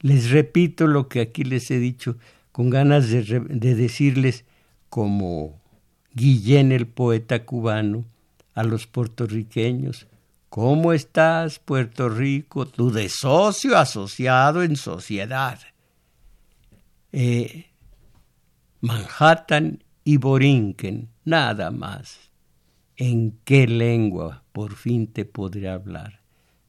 Les 0.00 0.30
repito 0.30 0.86
lo 0.86 1.08
que 1.08 1.20
aquí 1.20 1.44
les 1.44 1.70
he 1.70 1.78
dicho 1.78 2.16
con 2.50 2.70
ganas 2.70 3.08
de, 3.08 3.22
de 3.22 3.74
decirles 3.74 4.44
como 4.88 5.60
Guillén 6.12 6.72
el 6.72 6.86
poeta 6.86 7.44
cubano 7.44 8.04
a 8.54 8.64
los 8.64 8.86
puertorriqueños, 8.86 10.08
¿Cómo 10.48 10.94
estás, 10.94 11.58
Puerto 11.58 12.08
Rico? 12.08 12.66
Tú 12.66 12.90
de 12.90 13.08
socio 13.08 13.76
asociado 13.76 14.62
en 14.62 14.76
sociedad. 14.76 15.60
Eh, 17.12 17.67
Manhattan 18.80 19.84
y 20.04 20.16
Borinquen, 20.16 21.10
nada 21.24 21.70
más. 21.70 22.30
¿En 22.96 23.38
qué 23.44 23.66
lengua 23.66 24.44
por 24.52 24.74
fin 24.74 25.06
te 25.06 25.24
podré 25.24 25.68
hablar? 25.68 26.22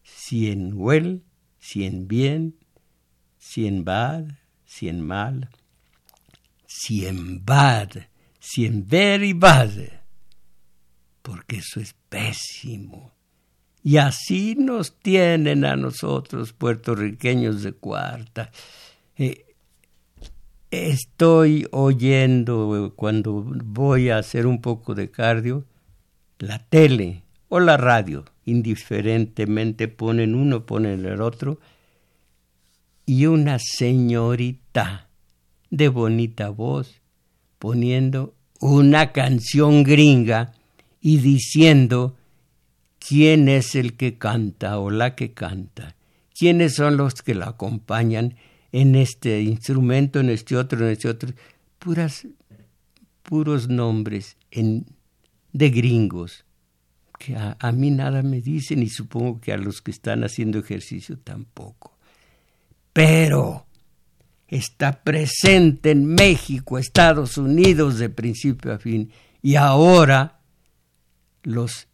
Si 0.04 0.52
en 0.52 0.74
well, 0.76 1.24
si 1.60 1.86
en 1.86 2.08
bien, 2.08 2.56
si 3.38 3.68
en 3.68 3.84
bad, 3.84 4.26
si 4.66 4.90
en 4.90 5.02
mal, 5.02 5.50
si 6.66 7.06
en 7.06 7.44
bad, 7.44 7.90
si 8.40 8.66
en 8.66 8.88
very 8.88 9.34
bad, 9.34 9.72
porque 11.22 11.58
eso 11.58 11.80
es 11.80 11.96
pésimo 12.10 13.14
y 13.84 13.98
así 13.98 14.56
nos 14.56 15.00
tienen 15.00 15.66
a 15.66 15.76
nosotros, 15.76 16.54
puertorriqueños 16.54 17.64
de 17.64 17.72
cuarta. 17.74 18.52
Eh, 19.16 19.49
estoy 20.72 21.68
oyendo 21.72 22.94
cuando 22.96 23.44
voy 23.64 24.10
a 24.10 24.18
hacer 24.18 24.46
un 24.46 24.62
poco 24.62 24.96
de 24.96 25.10
cardio, 25.10 25.66
la 26.38 26.60
tele 26.60 27.24
o 27.50 27.60
la 27.60 27.78
radio, 27.78 28.26
indiferentemente 28.46 29.88
ponen 29.88 30.36
uno, 30.36 30.66
ponen 30.66 31.06
el 31.06 31.22
otro, 31.22 31.60
y 33.06 33.26
una 33.26 33.58
señorita 33.60 35.10
de 35.72 35.88
bonita 35.88 36.50
voz 36.50 37.02
poniendo 37.58 38.36
una 38.60 39.12
canción 39.12 39.84
gringa 39.84 40.54
y 41.02 41.18
diciendo 41.18 42.16
quién 43.00 43.50
es 43.50 43.76
el 43.76 43.96
que 43.96 44.18
canta 44.18 44.78
o 44.80 44.92
la 44.92 45.16
que 45.16 45.34
canta, 45.34 45.96
quiénes 46.38 46.76
son 46.76 46.98
los 46.98 47.16
que 47.16 47.34
la 47.34 47.48
acompañan 47.48 48.36
en 48.72 48.96
este 48.96 49.42
instrumento, 49.42 50.20
en 50.20 50.30
este 50.30 50.56
otro, 50.56 50.86
en 50.86 50.92
este 50.92 51.10
otro, 51.10 51.32
puras, 51.80 52.28
puros 53.24 53.68
nombres 53.68 54.38
en, 54.52 54.86
de 55.54 55.70
gringos 55.70 56.46
que 57.18 57.36
a, 57.36 57.58
a 57.60 57.72
mí 57.72 57.92
nada 57.92 58.22
me 58.24 58.42
dicen 58.42 58.82
y 58.82 58.90
supongo 58.90 59.42
que 59.42 59.52
a 59.52 59.58
los 59.58 59.82
que 59.82 59.92
están 59.92 60.24
haciendo 60.24 60.60
ejercicio 60.60 61.18
tampoco. 61.18 61.98
Pero 62.94 63.66
está 64.48 65.04
presente 65.04 65.92
en 65.92 66.06
México, 66.06 66.78
Estados 66.78 67.38
Unidos 67.38 68.00
de 68.00 68.10
principio 68.10 68.74
a 68.74 68.80
fin, 68.80 69.12
y 69.42 69.56
ahora 69.56 70.40
los 71.44 71.88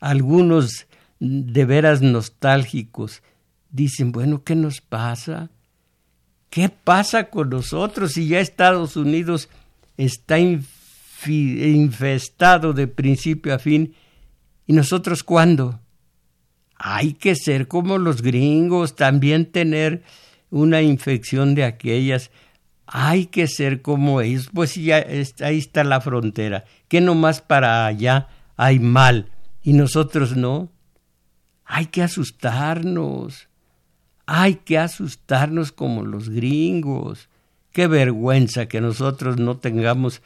algunos 0.00 0.86
de 1.18 1.64
veras 1.66 2.00
nostálgicos 2.00 3.22
dicen, 3.70 4.12
bueno, 4.12 4.42
¿qué 4.44 4.54
nos 4.54 4.80
pasa? 4.80 5.50
¿Qué 6.48 6.68
pasa 6.68 7.30
con 7.30 7.50
nosotros 7.50 8.12
si 8.12 8.28
ya 8.28 8.40
Estados 8.40 8.96
Unidos 8.96 9.48
está 9.96 10.38
infestado 11.28 12.72
de 12.72 12.86
principio 12.88 13.54
a 13.54 13.58
fin? 13.58 13.94
¿Y 14.66 14.72
nosotros 14.72 15.22
cuándo? 15.22 15.80
hay 16.82 17.12
que 17.12 17.34
ser 17.34 17.68
como 17.68 17.98
los 17.98 18.22
gringos, 18.22 18.96
también 18.96 19.44
tener 19.44 20.02
una 20.48 20.80
infección 20.80 21.54
de 21.54 21.64
aquellas. 21.64 22.30
Hay 22.86 23.26
que 23.26 23.46
ser 23.48 23.82
como 23.82 24.22
ellos, 24.22 24.48
pues 24.52 24.76
ya 24.76 24.98
está, 24.98 25.48
ahí 25.48 25.58
está 25.58 25.84
la 25.84 26.00
frontera, 26.00 26.64
que 26.88 27.02
nomás 27.02 27.42
para 27.42 27.84
allá 27.84 28.28
hay 28.56 28.78
mal 28.78 29.28
y 29.62 29.74
nosotros 29.74 30.38
no. 30.38 30.72
Hay 31.66 31.86
que 31.86 32.02
asustarnos, 32.02 33.49
hay 34.32 34.54
que 34.54 34.78
asustarnos 34.78 35.72
como 35.72 36.04
los 36.04 36.28
gringos. 36.28 37.28
Qué 37.72 37.88
vergüenza 37.88 38.66
que 38.66 38.80
nosotros 38.80 39.38
no 39.38 39.56
tengamos 39.56 40.22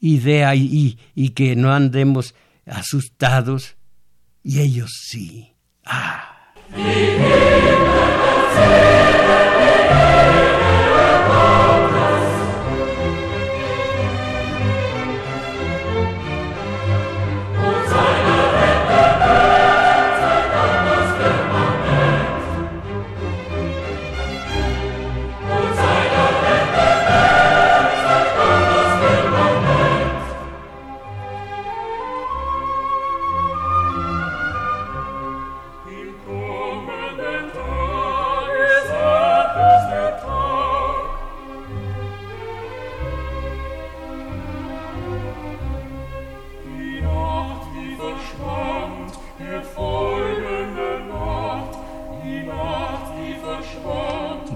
idea 0.00 0.52
y, 0.56 0.98
que 1.32 1.54
no 1.54 1.72
andemos 1.72 2.34
asustados 2.66 3.76
y 4.42 4.62
ellos 4.62 4.90
sí. 5.08 5.52
Ah. 5.84 6.32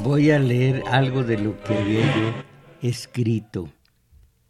Voy 0.02 0.30
a 0.30 0.38
leer 0.38 0.82
algo 0.86 1.22
de 1.24 1.36
lo 1.36 1.62
que 1.62 1.76
había 1.76 2.46
escrito. 2.80 3.70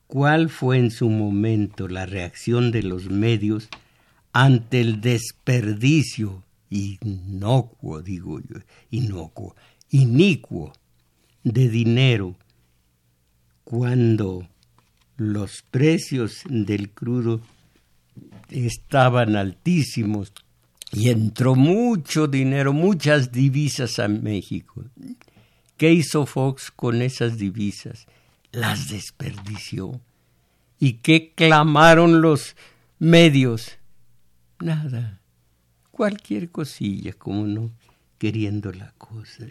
¿Cuál 0.07 0.49
fue 0.49 0.79
en 0.79 0.93
su 0.93 1.11
momento 1.11 1.89
la 1.89 2.07
reacción 2.07 2.71
de 2.71 2.85
los 2.85 3.11
medios 3.11 3.69
ante 4.33 4.81
el 4.81 5.01
desperdicio 5.01 6.45
inocuo, 6.71 8.01
digo 8.01 8.39
yo, 8.39 8.61
inocuo, 8.91 9.57
inicuo 9.91 10.73
de 11.43 11.69
dinero 11.69 12.37
cuando 13.65 14.49
los 15.17 15.63
precios 15.71 16.43
del 16.49 16.91
crudo 16.91 17.41
estaban 18.51 19.35
altísimos 19.35 20.33
y 20.93 21.09
entró 21.11 21.55
mucho 21.55 22.27
dinero, 22.27 22.73
muchas 22.73 23.33
divisas 23.33 23.99
a 23.99 24.09
México. 24.09 24.85
¿Qué 25.81 25.95
hizo 25.95 26.27
Fox 26.27 26.71
con 26.71 27.01
esas 27.01 27.39
divisas? 27.39 28.07
Las 28.53 28.91
desperdició. 28.91 29.99
¿Y 30.79 30.99
qué 30.99 31.33
clamaron 31.35 32.21
los 32.21 32.55
medios? 32.99 33.79
Nada. 34.59 35.21
Cualquier 35.91 36.51
cosilla, 36.51 37.15
como 37.15 37.47
no, 37.47 37.71
queriendo 38.19 38.73
la 38.73 38.93
cosa. 38.99 39.47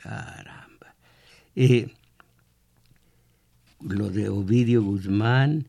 Caramba. 0.00 0.94
Eh, 1.56 1.92
lo 3.80 4.10
de 4.10 4.28
Ovidio 4.28 4.80
Guzmán, 4.80 5.66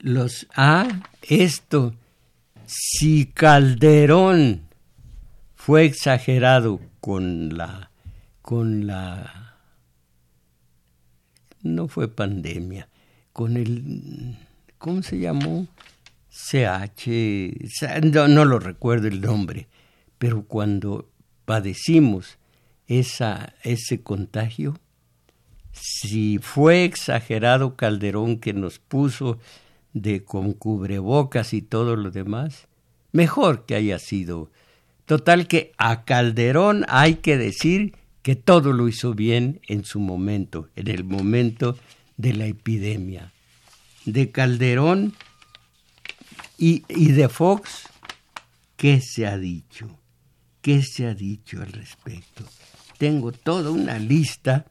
los... 0.00 0.46
Ah, 0.54 1.00
esto, 1.22 1.94
si 2.66 3.24
Calderón 3.24 4.64
fue 5.54 5.86
exagerado 5.86 6.82
con 7.00 7.56
la 7.56 7.87
con 8.48 8.86
la 8.86 9.58
no 11.60 11.86
fue 11.86 12.08
pandemia, 12.08 12.88
con 13.34 13.58
el 13.58 14.38
¿cómo 14.78 15.02
se 15.02 15.18
llamó? 15.18 15.68
CH, 16.30 17.10
no, 18.04 18.26
no 18.26 18.46
lo 18.46 18.58
recuerdo 18.58 19.06
el 19.06 19.20
nombre, 19.20 19.68
pero 20.16 20.46
cuando 20.46 21.10
padecimos 21.44 22.38
esa, 22.86 23.52
ese 23.64 24.00
contagio, 24.00 24.78
si 25.72 26.38
fue 26.38 26.84
exagerado 26.84 27.76
Calderón 27.76 28.38
que 28.38 28.54
nos 28.54 28.78
puso 28.78 29.38
de 29.92 30.24
con 30.24 30.54
cubrebocas 30.54 31.52
y 31.52 31.60
todo 31.60 31.96
lo 31.96 32.10
demás, 32.10 32.66
mejor 33.12 33.66
que 33.66 33.74
haya 33.74 33.98
sido. 33.98 34.50
Total 35.04 35.46
que 35.48 35.72
a 35.76 36.06
Calderón 36.06 36.86
hay 36.88 37.16
que 37.16 37.36
decir 37.36 37.92
que 38.22 38.36
todo 38.36 38.72
lo 38.72 38.88
hizo 38.88 39.14
bien 39.14 39.60
en 39.68 39.84
su 39.84 40.00
momento, 40.00 40.68
en 40.76 40.88
el 40.88 41.04
momento 41.04 41.78
de 42.16 42.34
la 42.34 42.46
epidemia. 42.46 43.32
De 44.04 44.30
Calderón 44.30 45.14
y, 46.56 46.84
y 46.88 47.12
de 47.12 47.28
Fox, 47.28 47.88
¿qué 48.76 49.00
se 49.00 49.26
ha 49.26 49.38
dicho? 49.38 49.98
¿Qué 50.60 50.82
se 50.82 51.06
ha 51.06 51.14
dicho 51.14 51.62
al 51.62 51.72
respecto? 51.72 52.44
Tengo 52.98 53.32
toda 53.32 53.70
una 53.70 53.98
lista 53.98 54.66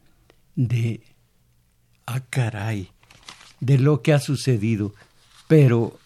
de, 0.56 1.02
ah 2.06 2.20
caray, 2.30 2.90
de 3.60 3.80
lo 3.80 4.02
que 4.02 4.14
ha 4.14 4.20
sucedido, 4.20 4.94
pero 5.48 6.00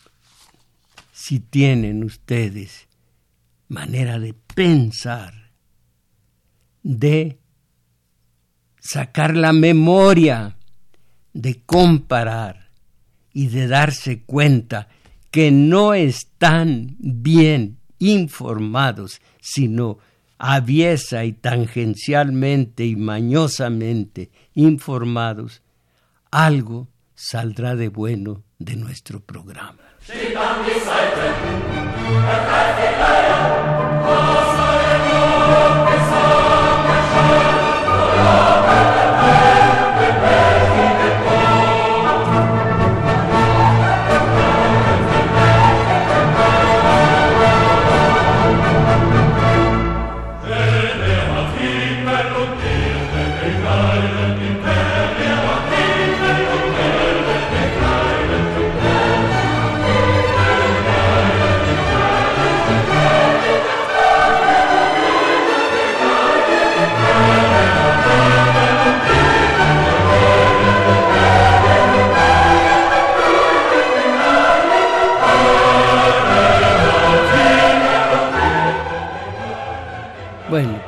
si 1.11 1.39
tienen 1.39 2.03
ustedes 2.03 2.87
manera 3.67 4.19
de 4.19 4.33
pensar, 4.33 5.40
de 6.83 7.39
sacar 8.79 9.35
la 9.35 9.53
memoria, 9.53 10.57
de 11.33 11.61
comparar 11.65 12.69
y 13.33 13.47
de 13.47 13.67
darse 13.67 14.23
cuenta 14.23 14.89
que 15.29 15.51
no 15.51 15.93
están 15.93 16.95
bien 16.99 17.77
informados, 17.99 19.21
sino 19.39 19.99
aviesa 20.37 21.23
y 21.23 21.33
tangencialmente 21.33 22.85
y 22.85 22.95
mañosamente 22.95 24.31
informados, 24.55 25.61
algo 26.31 26.87
saldrá 27.13 27.75
de 27.75 27.89
bueno 27.89 28.43
de 28.57 28.75
nuestro 28.75 29.19
programa. 29.19 29.77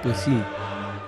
Pues 0.03 0.17
sí, 0.17 0.37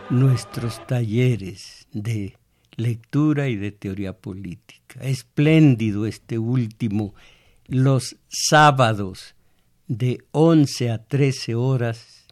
nuestros 0.09 0.87
talleres 0.87 1.85
de 1.91 2.37
lectura 2.77 3.49
y 3.49 3.57
de 3.57 3.73
teoría 3.73 4.13
política. 4.13 5.01
Espléndido 5.01 6.05
este 6.05 6.39
último, 6.39 7.13
los 7.67 8.15
sábados 8.29 9.35
de 9.87 10.23
11 10.31 10.91
a 10.91 11.03
13 11.03 11.55
horas, 11.55 12.25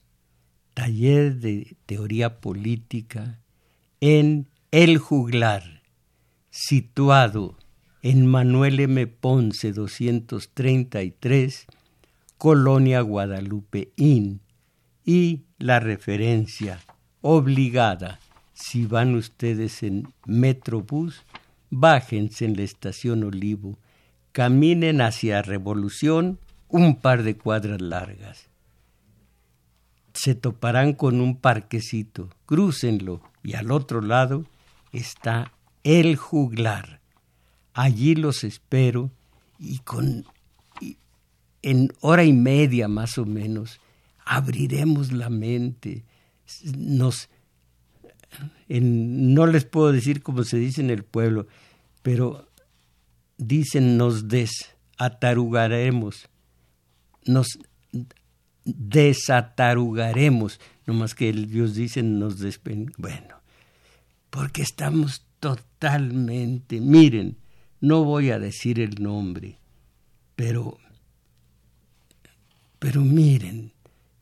taller 0.73 1.35
de 1.35 1.75
teoría 1.85 2.39
política 2.39 3.41
en 3.99 4.47
El 4.71 4.99
Juglar, 4.99 5.81
situado 6.49 7.57
en 8.01 8.25
Manuel 8.25 8.79
M. 8.79 9.05
Ponce 9.07 9.73
233, 9.73 11.65
Colonia 12.37 13.01
Guadalupe 13.01 13.91
Inn, 13.97 14.39
y 15.05 15.41
la 15.63 15.79
referencia 15.79 16.81
obligada 17.21 18.19
si 18.53 18.85
van 18.85 19.15
ustedes 19.15 19.81
en 19.81 20.13
Metrobús, 20.25 21.23
bájense 21.69 22.43
en 22.43 22.57
la 22.57 22.63
estación 22.63 23.23
Olivo, 23.23 23.77
caminen 24.33 24.99
hacia 24.99 25.41
Revolución 25.41 26.37
un 26.67 26.97
par 26.97 27.23
de 27.23 27.37
cuadras 27.37 27.79
largas. 27.79 28.49
Se 30.13 30.35
toparán 30.35 30.91
con 30.91 31.21
un 31.21 31.37
parquecito, 31.37 32.29
crúcenlo 32.45 33.21
y 33.41 33.53
al 33.53 33.71
otro 33.71 34.01
lado 34.01 34.43
está 34.91 35.53
el 35.85 36.17
juglar. 36.17 36.99
Allí 37.73 38.15
los 38.15 38.43
espero 38.43 39.11
y 39.59 39.79
con 39.79 40.25
en 41.61 41.93
hora 42.01 42.25
y 42.25 42.33
media 42.33 42.89
más 42.89 43.17
o 43.17 43.25
menos 43.25 43.79
abriremos 44.25 45.11
la 45.11 45.29
mente, 45.29 46.05
nos 46.75 47.29
no 48.69 49.45
les 49.45 49.65
puedo 49.65 49.91
decir 49.91 50.23
como 50.23 50.43
se 50.43 50.57
dice 50.57 50.81
en 50.81 50.89
el 50.89 51.03
pueblo, 51.03 51.45
pero 52.01 52.49
dicen 53.37 53.97
nos 53.97 54.27
desatarugaremos, 54.27 56.27
nos 57.25 57.59
desatarugaremos, 58.65 60.59
no 60.85 60.93
más 60.93 61.15
que 61.15 61.33
Dios 61.33 61.75
dice 61.75 62.03
nos 62.03 62.39
despen... 62.39 62.91
Bueno, 62.97 63.41
porque 64.29 64.63
estamos 64.63 65.25
totalmente, 65.39 66.81
miren, 66.81 67.37
no 67.81 68.03
voy 68.03 68.31
a 68.31 68.39
decir 68.39 68.79
el 68.79 69.03
nombre, 69.03 69.59
pero, 70.35 70.79
pero 72.79 73.01
miren, 73.01 73.72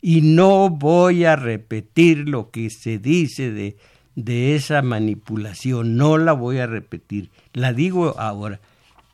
y 0.02 0.22
no 0.22 0.70
voy 0.70 1.26
a 1.26 1.36
repetir 1.36 2.28
lo 2.28 2.50
que 2.50 2.70
se 2.70 2.98
dice 2.98 3.52
de 3.52 3.78
de 4.16 4.56
esa 4.56 4.82
manipulación. 4.82 5.98
No 5.98 6.18
la 6.18 6.34
voy 6.34 6.60
a 6.60 6.68
repetir. 6.68 7.30
La 7.54 7.74
digo 7.74 8.20
ahora. 8.20 8.60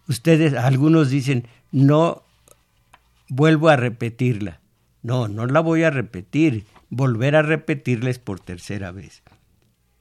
Ustedes, 0.07 0.53
algunos 0.53 1.09
dicen, 1.09 1.47
no 1.71 2.23
vuelvo 3.29 3.69
a 3.69 3.75
repetirla. 3.75 4.59
No, 5.03 5.27
no 5.27 5.45
la 5.45 5.59
voy 5.59 5.83
a 5.83 5.89
repetir. 5.89 6.65
Volver 6.89 7.35
a 7.35 7.41
repetirles 7.41 8.19
por 8.19 8.39
tercera 8.39 8.91
vez. 8.91 9.21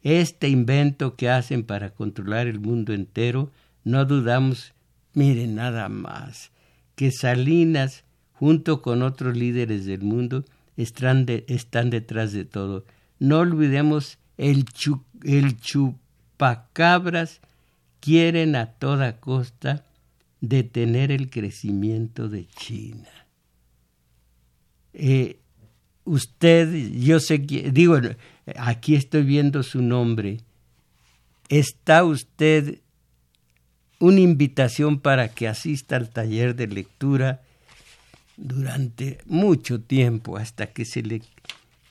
Este 0.03 0.49
invento 0.49 1.17
que 1.17 1.29
hacen 1.29 1.65
para 1.65 1.91
controlar 1.91 2.47
el 2.47 2.61
mundo 2.61 2.93
entero, 2.93 3.51
no 3.83 4.05
dudamos, 4.05 4.73
miren 5.15 5.57
nada 5.57 5.89
más, 5.89 6.53
que 6.95 7.11
Salinas, 7.11 8.05
junto 8.33 8.83
con 8.83 9.03
otros 9.03 9.37
líderes 9.37 9.85
del 9.85 10.03
mundo, 10.03 10.45
están, 10.77 11.27
están 11.49 11.91
detrás 11.91 12.33
de 12.33 12.45
todo. 12.45 12.85
No 13.19 13.39
olvidemos 13.39 14.19
el, 14.37 14.65
chupacabras 15.57 17.41
quieren 18.01 18.57
a 18.57 18.67
toda 18.67 19.19
costa 19.19 19.85
detener 20.41 21.11
el 21.11 21.31
crecimiento 21.31 22.29
de 22.29 22.47
China. 22.47 23.09
Eh, 24.93 25.39
usted, 26.05 26.93
yo 26.93 27.21
sé 27.21 27.47
que, 27.47 27.71
digo, 27.71 27.99
aquí 28.57 28.95
estoy 28.95 29.23
viendo 29.23 29.63
su 29.63 29.83
nombre, 29.83 30.41
está 31.49 32.05
usted 32.05 32.81
una 33.99 34.21
invitación 34.21 35.01
para 35.01 35.29
que 35.29 35.49
asista 35.49 35.97
al 35.97 36.11
taller 36.11 36.55
de 36.55 36.67
lectura 36.67 37.43
durante 38.37 39.19
mucho 39.27 39.81
tiempo 39.81 40.37
hasta 40.37 40.67
que 40.67 40.85
se 40.85 41.03
le 41.03 41.23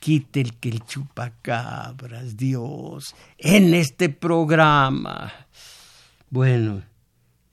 quite 0.00 0.40
el 0.40 0.54
que 0.54 0.68
el 0.68 0.84
chupacabras, 0.84 2.36
Dios, 2.36 3.14
en 3.38 3.74
este 3.74 4.08
programa. 4.08 5.32
Bueno, 6.30 6.82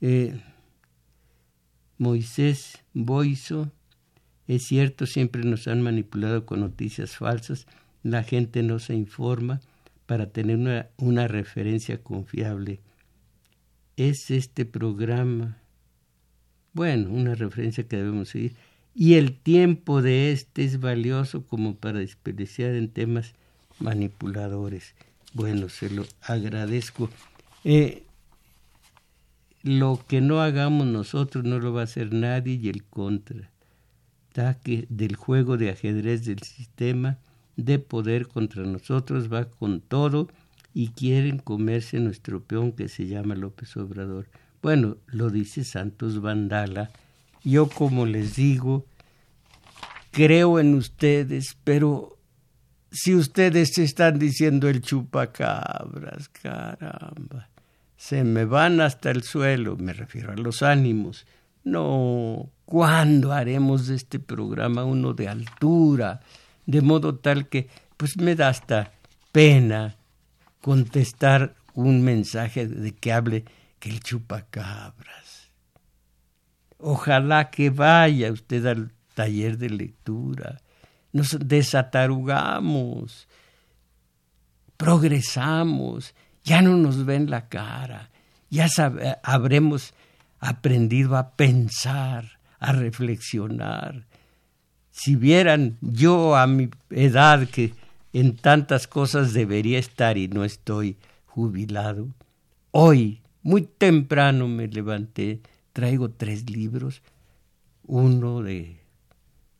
eh, 0.00 0.40
Moisés 1.98 2.78
Boiso, 2.92 3.72
es 4.46 4.66
cierto, 4.66 5.06
siempre 5.06 5.42
nos 5.42 5.66
han 5.66 5.82
manipulado 5.82 6.46
con 6.46 6.60
noticias 6.60 7.16
falsas, 7.16 7.66
la 8.02 8.22
gente 8.22 8.62
no 8.62 8.78
se 8.78 8.94
informa 8.94 9.60
para 10.06 10.26
tener 10.26 10.56
una, 10.56 10.86
una 10.98 11.26
referencia 11.26 12.02
confiable. 12.02 12.80
Es 13.96 14.30
este 14.30 14.64
programa, 14.64 15.58
bueno, 16.72 17.10
una 17.10 17.34
referencia 17.34 17.88
que 17.88 17.96
debemos 17.96 18.28
seguir 18.28 18.54
y 18.94 19.14
el 19.14 19.32
tiempo 19.32 20.02
de 20.02 20.30
éste 20.30 20.64
es 20.64 20.80
valioso 20.80 21.44
como 21.44 21.74
para 21.74 21.98
desperdiciar 21.98 22.74
en 22.74 22.88
temas 22.88 23.34
manipuladores. 23.80 24.94
Bueno, 25.32 25.68
se 25.68 25.90
lo 25.90 26.06
agradezco. 26.22 27.10
Eh, 27.64 28.04
lo 29.62 30.04
que 30.06 30.20
no 30.20 30.40
hagamos 30.40 30.86
nosotros 30.86 31.44
no 31.44 31.58
lo 31.58 31.72
va 31.72 31.80
a 31.80 31.84
hacer 31.84 32.12
nadie 32.12 32.54
y 32.54 32.68
el 32.68 32.84
contra. 32.84 33.50
que 34.62 34.86
del 34.88 35.16
juego 35.16 35.56
de 35.56 35.70
ajedrez 35.70 36.24
del 36.24 36.42
sistema 36.42 37.18
de 37.56 37.78
poder 37.78 38.28
contra 38.28 38.62
nosotros 38.64 39.32
va 39.32 39.46
con 39.46 39.80
todo 39.80 40.28
y 40.72 40.88
quieren 40.88 41.38
comerse 41.38 41.98
nuestro 41.98 42.42
peón 42.42 42.72
que 42.72 42.88
se 42.88 43.06
llama 43.06 43.34
López 43.34 43.76
Obrador. 43.76 44.28
Bueno, 44.62 44.96
lo 45.06 45.30
dice 45.30 45.64
Santos 45.64 46.20
Vandala 46.20 46.90
yo, 47.44 47.68
como 47.68 48.06
les 48.06 48.36
digo, 48.36 48.86
creo 50.10 50.58
en 50.58 50.74
ustedes, 50.74 51.56
pero 51.62 52.18
si 52.90 53.14
ustedes 53.14 53.76
están 53.78 54.18
diciendo 54.18 54.68
el 54.68 54.80
chupacabras, 54.80 56.28
caramba, 56.30 57.48
se 57.96 58.24
me 58.24 58.44
van 58.44 58.80
hasta 58.80 59.10
el 59.10 59.22
suelo, 59.22 59.76
me 59.76 59.92
refiero 59.92 60.32
a 60.32 60.36
los 60.36 60.62
ánimos. 60.62 61.26
No, 61.64 62.50
¿cuándo 62.64 63.32
haremos 63.32 63.86
de 63.88 63.96
este 63.96 64.18
programa 64.18 64.84
uno 64.84 65.12
de 65.12 65.28
altura? 65.28 66.20
De 66.66 66.82
modo 66.82 67.16
tal 67.16 67.48
que, 67.48 67.68
pues 67.96 68.16
me 68.16 68.34
da 68.34 68.48
hasta 68.48 68.92
pena 69.32 69.96
contestar 70.60 71.56
un 71.74 72.02
mensaje 72.02 72.66
de 72.66 72.92
que 72.92 73.12
hable 73.12 73.44
que 73.80 73.90
el 73.90 74.00
chupacabras. 74.00 75.23
Ojalá 76.86 77.50
que 77.50 77.70
vaya 77.70 78.30
usted 78.30 78.66
al 78.66 78.92
taller 79.14 79.56
de 79.56 79.70
lectura. 79.70 80.60
Nos 81.14 81.38
desatarugamos, 81.40 83.26
progresamos, 84.76 86.14
ya 86.44 86.60
no 86.60 86.76
nos 86.76 87.06
ven 87.06 87.30
la 87.30 87.48
cara, 87.48 88.10
ya 88.50 88.66
habremos 89.22 89.94
aprendido 90.40 91.16
a 91.16 91.30
pensar, 91.30 92.38
a 92.58 92.72
reflexionar. 92.72 94.04
Si 94.90 95.16
vieran 95.16 95.78
yo 95.80 96.36
a 96.36 96.46
mi 96.46 96.68
edad 96.90 97.48
que 97.48 97.72
en 98.12 98.36
tantas 98.36 98.86
cosas 98.86 99.32
debería 99.32 99.78
estar 99.78 100.18
y 100.18 100.28
no 100.28 100.44
estoy 100.44 100.98
jubilado, 101.24 102.08
hoy, 102.72 103.22
muy 103.42 103.62
temprano 103.62 104.48
me 104.48 104.68
levanté, 104.68 105.40
traigo 105.74 106.08
tres 106.08 106.48
libros, 106.48 107.02
uno 107.82 108.42
de, 108.42 108.80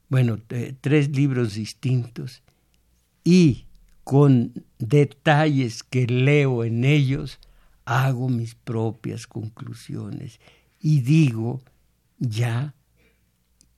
bueno, 0.09 0.39
tres 0.81 1.11
libros 1.11 1.55
distintos. 1.55 2.43
Y 3.25 3.67
con 4.05 4.53
detalles 4.79 5.83
que 5.83 6.07
leo 6.07 6.65
en 6.65 6.85
ellos, 6.85 7.39
hago 7.85 8.29
mis 8.29 8.55
propias 8.55 9.27
conclusiones. 9.27 10.41
Y 10.81 11.01
digo, 11.01 11.61
ya, 12.19 12.75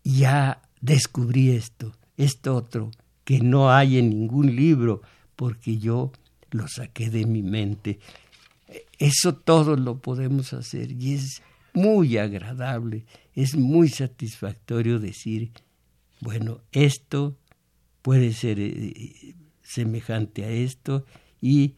ya 0.05 0.63
descubrí 0.81 1.51
esto, 1.51 1.93
esto 2.17 2.55
otro, 2.55 2.91
que 3.25 3.41
no 3.41 3.71
hay 3.73 3.99
en 3.99 4.11
ningún 4.11 4.55
libro, 4.55 5.01
porque 5.37 5.79
yo 5.79 6.13
lo 6.51 6.69
saqué 6.69 7.09
de 7.09 7.25
mi 7.25 7.43
mente. 7.43 7.99
Eso 8.99 9.35
todo 9.35 9.77
lo 9.77 10.01
podemos 10.01 10.53
hacer 10.53 10.93
y 10.93 11.15
es 11.15 11.43
muy 11.77 12.17
agradable, 12.17 13.05
es 13.35 13.55
muy 13.55 13.91
satisfactorio 13.91 14.99
decir, 14.99 15.53
bueno, 16.21 16.63
esto 16.73 17.37
puede 18.01 18.33
ser, 18.33 18.59
eh, 18.59 19.35
semejante 19.63 20.45
a 20.45 20.49
esto 20.49 21.05
y 21.41 21.75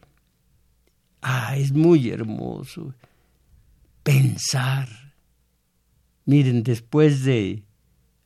ah, 1.21 1.57
es 1.57 1.73
muy 1.73 2.09
hermoso 2.09 2.95
pensar. 4.03 4.87
Miren, 6.23 6.63
después 6.63 7.25
de 7.25 7.63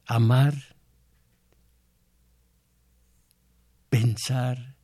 amar, 0.05 0.53
pensar, 3.89 4.75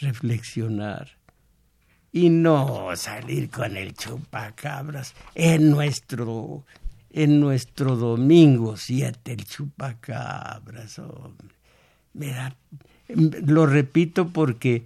reflexionar 0.00 1.23
y 2.14 2.30
no 2.30 2.94
salir 2.94 3.50
con 3.50 3.76
el 3.76 3.92
chupacabras 3.92 5.14
en 5.34 5.68
nuestro 5.68 6.64
en 7.10 7.40
nuestro 7.40 7.96
domingo 7.96 8.76
7 8.76 9.32
el 9.32 9.44
chupacabras 9.44 11.00
hombre. 11.00 11.56
lo 13.08 13.66
repito 13.66 14.28
porque 14.28 14.84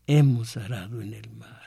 Hemos 0.05 0.57
arado 0.57 1.01
en 1.01 1.13
el 1.13 1.31
mar. 1.31 1.61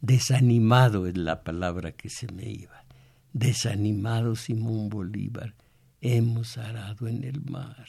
Desanimado 0.00 1.06
es 1.06 1.16
la 1.16 1.44
palabra 1.44 1.92
que 1.92 2.08
se 2.08 2.26
me 2.32 2.48
iba. 2.48 2.84
Desanimado 3.32 4.34
Simón 4.34 4.88
Bolívar 4.88 5.54
hemos 6.00 6.56
arado 6.56 7.06
en 7.06 7.22
el 7.22 7.42
mar. 7.42 7.86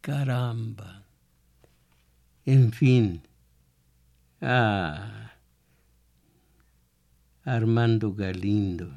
Caramba. 0.00 1.07
En 2.54 2.72
fin. 2.72 3.20
Ah. 4.40 5.32
Armando 7.44 8.14
Galindo. 8.14 8.88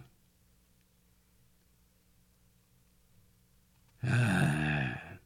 Ah. 4.03 5.19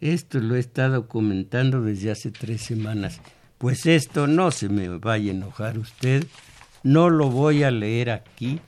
Esto 0.00 0.38
lo 0.38 0.54
he 0.54 0.60
estado 0.60 1.08
comentando 1.08 1.82
desde 1.82 2.12
hace 2.12 2.30
tres 2.30 2.62
semanas. 2.62 3.20
Pues 3.58 3.86
esto 3.86 4.28
no 4.28 4.52
se 4.52 4.68
me 4.68 4.88
vaya 4.88 5.32
a 5.32 5.34
enojar 5.34 5.78
usted 5.78 6.28
no 6.82 7.10
lo 7.10 7.30
voy 7.30 7.62
a 7.62 7.70
leer 7.70 8.10
aquí 8.10 8.60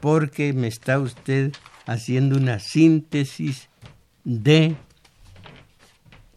porque 0.00 0.52
me 0.52 0.68
está 0.68 0.98
usted 0.98 1.52
haciendo 1.88 2.36
una 2.36 2.60
síntesis 2.60 3.68
de 4.22 4.76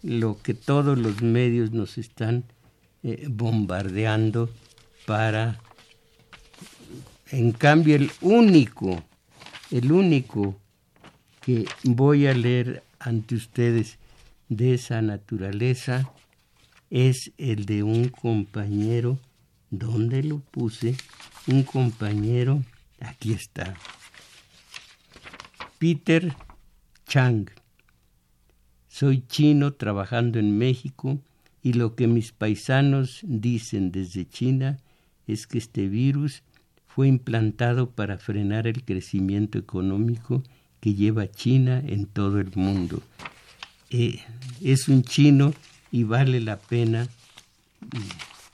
lo 0.02 0.41
que 0.41 0.54
todos 0.54 0.97
los 0.97 1.22
medios 1.22 1.72
nos 1.72 1.97
están 1.97 2.43
eh, 3.04 3.28
bombardeando 3.30 4.49
para 5.06 5.60
en 7.30 7.52
cambio 7.52 7.95
el 7.95 8.12
único 8.22 9.04
el 9.70 9.91
único 9.91 10.56
que 11.41 11.66
voy 11.84 12.26
a 12.26 12.34
leer 12.34 12.84
ante 12.99 13.36
ustedes 13.36 13.99
de 14.49 14.74
esa 14.74 15.02
naturaleza 15.02 16.12
es 16.89 17.32
el 17.38 17.66
de 17.66 17.84
un 17.84 18.10
compañero 18.10 19.20
¿Dónde 19.72 20.22
lo 20.22 20.39
puse? 20.39 20.97
Un 21.47 21.64
compañero, 21.64 22.62
aquí 22.99 23.32
está. 23.32 23.74
Peter 25.82 26.36
Chang. 27.07 27.49
Soy 28.88 29.23
chino 29.27 29.73
trabajando 29.73 30.38
en 30.38 30.55
México 30.55 31.19
y 31.63 31.73
lo 31.73 31.95
que 31.95 32.05
mis 32.05 32.32
paisanos 32.32 33.21
dicen 33.23 33.91
desde 33.91 34.29
China 34.29 34.77
es 35.25 35.47
que 35.47 35.57
este 35.57 35.88
virus 35.88 36.43
fue 36.86 37.07
implantado 37.07 37.89
para 37.89 38.19
frenar 38.19 38.67
el 38.67 38.84
crecimiento 38.84 39.57
económico 39.57 40.43
que 40.82 40.93
lleva 40.93 41.32
China 41.32 41.82
en 41.84 42.05
todo 42.05 42.39
el 42.39 42.51
mundo. 42.53 43.01
Eh, 43.89 44.19
es 44.63 44.88
un 44.88 45.01
chino 45.01 45.51
y 45.91 46.03
vale 46.03 46.41
la 46.41 46.59
pena 46.59 47.07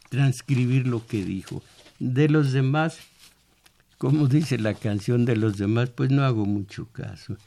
transcribir 0.07 0.87
lo 0.87 1.05
que 1.05 1.25
dijo. 1.25 1.61
De 1.99 2.29
los 2.29 2.53
demás, 2.53 2.99
como 3.97 4.27
dice 4.27 4.57
la 4.57 4.73
canción 4.73 5.25
de 5.25 5.35
los 5.35 5.57
demás, 5.57 5.89
pues 5.89 6.11
no 6.11 6.23
hago 6.23 6.45
mucho 6.45 6.91
caso. 6.91 7.37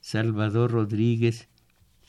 Salvador 0.00 0.72
Rodríguez, 0.72 1.48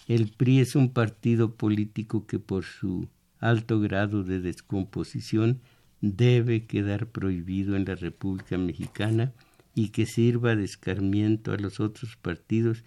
el 0.08 0.30
PRI 0.32 0.60
es 0.60 0.76
un 0.76 0.92
partido 0.94 1.56
político 1.56 2.26
que 2.26 2.40
por 2.40 2.64
su 2.64 3.10
alto 3.40 3.80
grado 3.80 4.24
de 4.24 4.40
descomposición 4.40 5.62
debe 6.00 6.66
quedar 6.66 7.08
prohibido 7.08 7.76
en 7.76 7.86
la 7.86 7.96
República 7.96 8.58
Mexicana 8.58 9.34
y 9.76 9.90
que 9.90 10.06
sirva 10.06 10.56
de 10.56 10.64
escarmiento 10.64 11.52
a 11.52 11.58
los 11.58 11.80
otros 11.80 12.16
partidos 12.16 12.84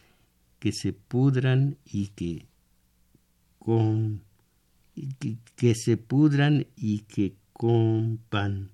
que 0.58 0.72
se 0.72 0.92
pudran 0.92 1.76
y 1.84 2.08
que 2.08 2.46
con 3.58 4.22
que, 5.56 5.74
se 5.74 5.96
pudran 5.96 6.66
y 6.76 7.00
que 7.00 7.34
compan. 7.52 8.73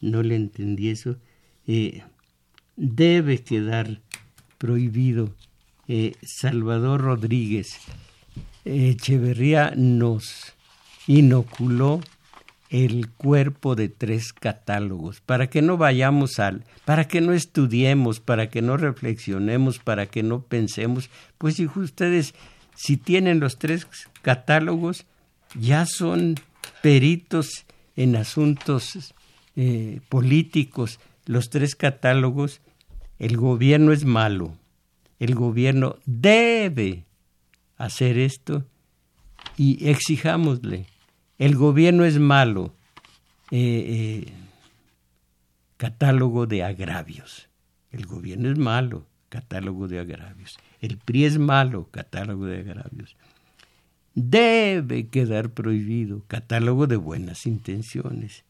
No 0.00 0.22
le 0.22 0.36
entendí 0.36 0.88
eso. 0.90 1.16
Eh, 1.66 2.02
debe 2.76 3.42
quedar 3.42 4.00
prohibido. 4.58 5.34
Eh, 5.88 6.12
Salvador 6.22 7.00
Rodríguez 7.00 7.80
Echeverría 8.64 9.72
nos 9.74 10.54
inoculó 11.06 12.00
el 12.68 13.08
cuerpo 13.08 13.74
de 13.74 13.88
tres 13.88 14.34
catálogos, 14.34 15.22
para 15.22 15.48
que 15.48 15.62
no 15.62 15.78
vayamos 15.78 16.38
al, 16.38 16.64
para 16.84 17.08
que 17.08 17.22
no 17.22 17.32
estudiemos, 17.32 18.20
para 18.20 18.50
que 18.50 18.60
no 18.60 18.76
reflexionemos, 18.76 19.78
para 19.78 20.04
que 20.04 20.22
no 20.22 20.42
pensemos, 20.42 21.08
pues 21.38 21.54
si 21.54 21.66
ustedes 21.66 22.34
si 22.74 22.98
tienen 22.98 23.40
los 23.40 23.58
tres 23.58 23.86
catálogos, 24.22 25.06
ya 25.58 25.86
son 25.86 26.36
peritos 26.82 27.64
en 27.96 28.16
asuntos 28.16 29.14
eh, 29.60 30.00
políticos. 30.08 31.00
Los 31.26 31.50
tres 31.50 31.74
catálogos, 31.74 32.60
el 33.18 33.36
gobierno 33.36 33.90
es 33.90 34.04
malo. 34.04 34.56
El 35.18 35.34
gobierno 35.34 35.96
debe 36.06 37.06
hacer 37.76 38.18
esto 38.18 38.64
y 39.56 39.88
exijámosle. 39.88 40.86
El 41.38 41.56
gobierno 41.56 42.04
es 42.04 42.20
malo. 42.20 42.72
Eh, 43.50 44.26
eh, 44.26 44.32
catálogo 45.76 46.46
de 46.46 46.62
agravios. 46.62 47.48
El 47.90 48.06
gobierno 48.06 48.52
es 48.52 48.58
malo. 48.58 49.06
Catálogo 49.28 49.88
de 49.88 49.98
agravios. 49.98 50.56
El 50.80 50.98
PRI 50.98 51.24
es 51.24 51.38
malo, 51.38 51.88
catálogo 51.90 52.46
de 52.46 52.60
agravios. 52.60 53.16
Debe 54.14 55.08
quedar 55.08 55.50
prohibido, 55.50 56.22
catálogo 56.28 56.86
de 56.86 56.96
buenas 56.96 57.44
intenciones. 57.44 58.44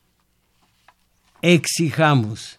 Exijamos, 1.43 2.59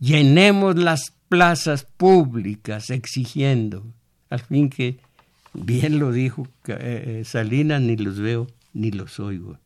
llenemos 0.00 0.76
las 0.76 1.12
plazas 1.28 1.84
públicas 1.84 2.90
exigiendo, 2.90 3.84
al 4.28 4.40
fin 4.40 4.70
que 4.70 4.98
bien 5.52 5.98
lo 5.98 6.12
dijo 6.12 6.48
eh, 6.66 7.22
Salinas, 7.24 7.80
ni 7.80 7.96
los 7.96 8.18
veo 8.18 8.46
ni 8.72 8.90
los 8.90 9.20
oigo. 9.20 9.58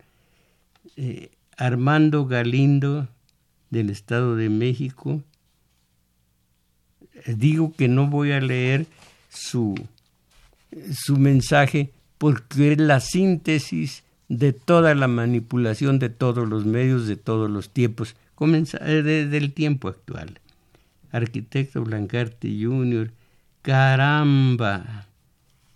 Eh, 0.97 1.31
Armando 1.57 2.27
Galindo 2.27 3.09
del 3.71 3.91
Estado 3.91 4.37
de 4.37 4.49
México, 4.49 5.23
digo 7.27 7.73
que 7.77 7.89
no 7.89 8.07
voy 8.07 8.33
a 8.33 8.41
leer 8.41 8.87
su, 9.29 9.75
su 10.93 11.17
mensaje 11.17 11.93
porque 12.19 12.73
es 12.73 12.79
la 12.79 13.01
síntesis 13.01 14.03
de 14.31 14.53
toda 14.53 14.95
la 14.95 15.09
manipulación 15.09 15.99
de 15.99 16.09
todos 16.09 16.49
los 16.49 16.65
medios, 16.65 17.07
de 17.07 17.17
todos 17.17 17.51
los 17.51 17.69
tiempos, 17.69 18.15
eh, 18.41 19.03
del 19.29 19.53
tiempo 19.53 19.89
actual. 19.89 20.39
Arquitecto 21.13 21.83
Blancarte 21.83 22.49
Jr., 22.59 23.11
caramba, 23.61 25.07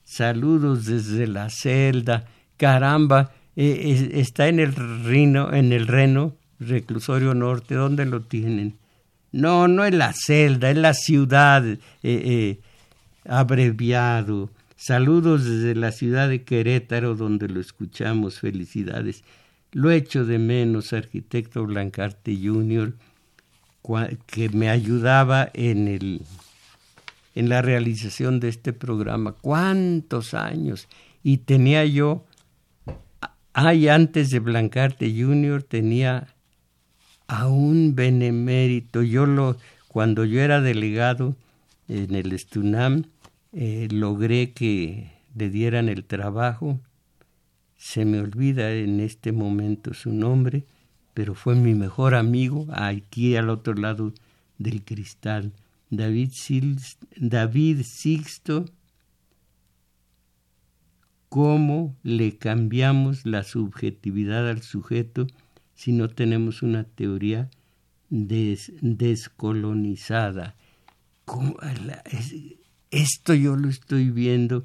saludos 0.04 0.86
desde 0.86 1.26
la 1.26 1.50
celda, 1.50 2.26
caramba, 2.56 3.32
eh, 3.56 4.12
está 4.14 4.46
en 4.48 4.60
el 4.60 4.72
Reno, 5.04 5.52
en 5.52 5.72
el 5.72 5.88
Reno, 5.88 6.34
reclusorio 6.60 7.34
norte, 7.34 7.74
¿dónde 7.74 8.06
lo 8.06 8.22
tienen? 8.22 8.76
No, 9.32 9.66
no 9.66 9.84
es 9.84 9.92
la 9.92 10.12
celda, 10.12 10.70
es 10.70 10.76
la 10.76 10.94
ciudad 10.94 11.66
eh, 11.66 11.78
eh, 12.02 12.60
abreviado. 13.28 14.48
Saludos 14.76 15.44
desde 15.44 15.74
la 15.74 15.92
ciudad 15.92 16.28
de 16.28 16.42
Querétaro, 16.42 17.14
donde 17.14 17.48
lo 17.48 17.60
escuchamos. 17.60 18.40
Felicidades. 18.40 19.24
Lo 19.72 19.90
echo 19.90 20.24
de 20.24 20.38
menos, 20.38 20.92
arquitecto 20.92 21.64
Blancarte 21.64 22.36
Jr., 22.40 22.94
que 24.26 24.48
me 24.48 24.70
ayudaba 24.70 25.50
en, 25.52 25.88
el, 25.88 26.22
en 27.34 27.48
la 27.48 27.60
realización 27.60 28.40
de 28.40 28.48
este 28.48 28.72
programa. 28.72 29.32
¿Cuántos 29.32 30.32
años? 30.32 30.88
Y 31.22 31.38
tenía 31.38 31.84
yo, 31.84 32.24
ay, 33.52 33.88
antes 33.88 34.30
de 34.30 34.38
Blancarte 34.38 35.12
Jr., 35.12 35.62
tenía 35.62 36.28
a 37.26 37.48
un 37.48 37.94
benemérito. 37.94 39.02
Yo 39.02 39.26
lo, 39.26 39.56
cuando 39.88 40.24
yo 40.24 40.40
era 40.40 40.60
delegado 40.60 41.36
en 41.88 42.14
el 42.14 42.32
Estunam, 42.32 43.04
eh, 43.54 43.88
logré 43.90 44.52
que 44.52 45.14
le 45.34 45.48
dieran 45.48 45.88
el 45.88 46.04
trabajo. 46.04 46.80
Se 47.76 48.04
me 48.04 48.20
olvida 48.20 48.72
en 48.72 49.00
este 49.00 49.32
momento 49.32 49.94
su 49.94 50.12
nombre, 50.12 50.66
pero 51.12 51.34
fue 51.34 51.54
mi 51.54 51.74
mejor 51.74 52.14
amigo 52.14 52.66
aquí 52.72 53.36
al 53.36 53.50
otro 53.50 53.74
lado 53.74 54.12
del 54.58 54.84
cristal. 54.84 55.52
David, 55.90 56.30
David 57.16 57.82
Sixto, 57.82 58.64
cómo 61.28 61.94
le 62.02 62.36
cambiamos 62.36 63.24
la 63.24 63.44
subjetividad 63.44 64.48
al 64.48 64.62
sujeto 64.62 65.26
si 65.74 65.92
no 65.92 66.08
tenemos 66.08 66.62
una 66.62 66.84
teoría 66.84 67.50
descolonizada. 68.08 70.56
Esto 72.94 73.34
yo 73.34 73.56
lo 73.56 73.68
estoy 73.68 74.10
viendo. 74.10 74.64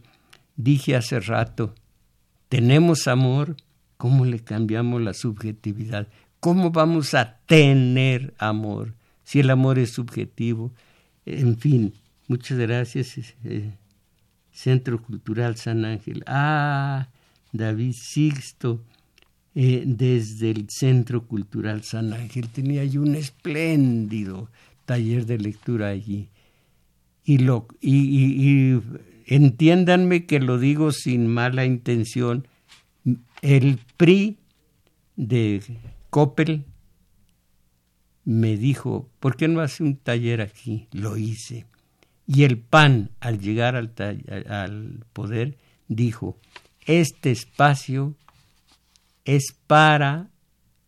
Dije 0.56 0.96
hace 0.96 1.20
rato, 1.20 1.74
tenemos 2.50 3.08
amor, 3.08 3.56
¿cómo 3.98 4.26
le 4.26 4.40
cambiamos 4.40 5.02
la 5.02 5.14
subjetividad? 5.14 6.08
¿Cómo 6.40 6.72
vamos 6.72 7.14
a 7.14 7.38
tener 7.46 8.34
amor 8.38 8.94
si 9.24 9.40
el 9.40 9.50
amor 9.50 9.80
es 9.80 9.92
subjetivo? 9.92 10.72
En 11.26 11.58
fin, 11.58 11.94
muchas 12.28 12.58
gracias. 12.58 13.18
Eh, 13.44 13.72
Centro 14.52 15.02
Cultural 15.02 15.58
San 15.58 15.86
Ángel. 15.86 16.24
Ah, 16.26 17.08
David 17.52 17.94
Sixto 17.94 18.84
eh, 19.56 19.84
desde 19.86 20.52
el 20.52 20.70
Centro 20.70 21.26
Cultural 21.26 21.84
San 21.84 22.14
Ángel. 22.14 22.50
Tenía 22.50 22.84
yo 22.86 23.02
un 23.02 23.16
espléndido 23.16 24.50
taller 24.86 25.26
de 25.26 25.38
lectura 25.38 25.88
allí. 25.88 26.30
Y, 27.30 27.38
lo, 27.38 27.68
y, 27.80 28.80
entiéndanme 29.28 30.26
que 30.26 30.40
lo 30.40 30.58
digo 30.58 30.92
sin 30.92 31.28
mala 31.28 31.64
intención, 31.64 32.48
el 33.44 33.78
PRI 33.98 34.40
de 35.16 35.62
Coppel 36.10 36.66
me 38.26 38.58
dijo, 38.58 39.12
¿por 39.20 39.36
qué 39.38 39.48
no 39.48 39.62
hace 39.62 39.84
un 39.84 39.98
taller 39.98 40.42
aquí? 40.42 40.88
Lo 40.92 41.18
hice. 41.18 41.68
Y 42.26 42.46
el 42.46 42.58
PAN, 42.58 43.12
al 43.20 43.40
llegar 43.40 43.76
al 43.76 45.06
poder, 45.14 45.56
dijo, 45.88 46.40
este 46.88 47.30
espacio 47.30 48.16
es 49.24 49.54
para 49.68 50.32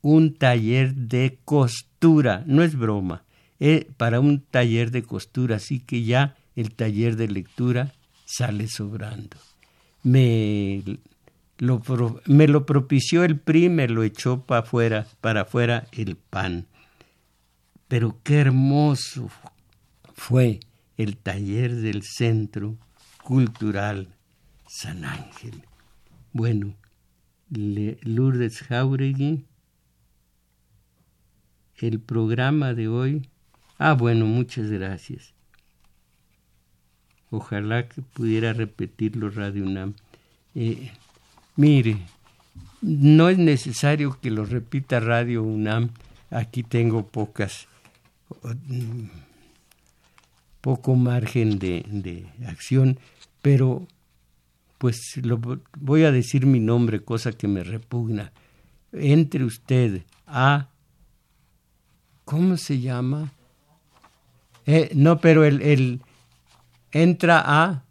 un 0.01 0.33
taller 0.33 0.95
de 0.95 1.37
costura, 1.45 2.43
no 2.47 2.63
es 2.63 2.75
broma, 2.75 3.25
es 3.61 3.85
para 3.95 4.19
un 4.19 4.41
taller 4.41 4.89
de 4.89 5.03
costura, 5.03 5.57
así 5.57 5.79
que 5.79 6.03
ya 6.03 6.35
el 6.55 6.73
taller 6.73 7.15
de 7.15 7.27
lectura 7.27 7.93
sale 8.25 8.67
sobrando. 8.67 9.37
Me 10.01 10.83
lo, 11.59 11.83
me 12.25 12.47
lo 12.47 12.65
propició 12.65 13.23
el 13.23 13.39
PRI, 13.39 13.69
me 13.69 13.87
lo 13.87 14.01
echó 14.01 14.41
para 14.41 14.61
afuera, 14.61 15.07
para 15.21 15.41
afuera 15.41 15.85
el 15.91 16.15
PAN. 16.15 16.65
Pero 17.87 18.17
qué 18.23 18.39
hermoso 18.39 19.29
fue 20.15 20.59
el 20.97 21.17
taller 21.17 21.75
del 21.75 22.01
Centro 22.01 22.77
Cultural 23.23 24.15
San 24.67 25.05
Ángel. 25.05 25.61
Bueno, 26.33 26.73
Lourdes 27.51 28.63
Jauregui. 28.63 29.45
El 31.75 31.99
programa 31.99 32.73
de 32.73 32.87
hoy. 32.87 33.30
Ah, 33.83 33.93
bueno, 33.93 34.27
muchas 34.27 34.69
gracias. 34.69 35.33
Ojalá 37.31 37.89
que 37.89 38.03
pudiera 38.03 38.53
repetirlo 38.53 39.31
Radio 39.31 39.63
UNAM. 39.63 39.95
Eh, 40.53 40.91
mire, 41.55 41.97
no 42.83 43.27
es 43.27 43.39
necesario 43.39 44.19
que 44.21 44.29
lo 44.29 44.45
repita 44.45 44.99
Radio 44.99 45.41
UNAM. 45.41 45.89
Aquí 46.29 46.61
tengo 46.61 47.07
pocas, 47.07 47.67
poco 50.61 50.93
margen 50.93 51.57
de, 51.57 51.83
de 51.89 52.27
acción, 52.45 52.99
pero 53.41 53.87
pues 54.77 55.17
lo, 55.23 55.41
voy 55.79 56.03
a 56.03 56.11
decir 56.11 56.45
mi 56.45 56.59
nombre, 56.59 57.03
cosa 57.03 57.31
que 57.31 57.47
me 57.47 57.63
repugna. 57.63 58.31
Entre 58.91 59.43
usted 59.43 60.03
a... 60.27 60.67
¿Cómo 62.25 62.57
se 62.57 62.79
llama? 62.79 63.31
Eh, 64.65 64.91
no, 64.93 65.19
pero 65.19 65.43
el, 65.43 66.01
entra 66.91 67.43
a 67.45 67.85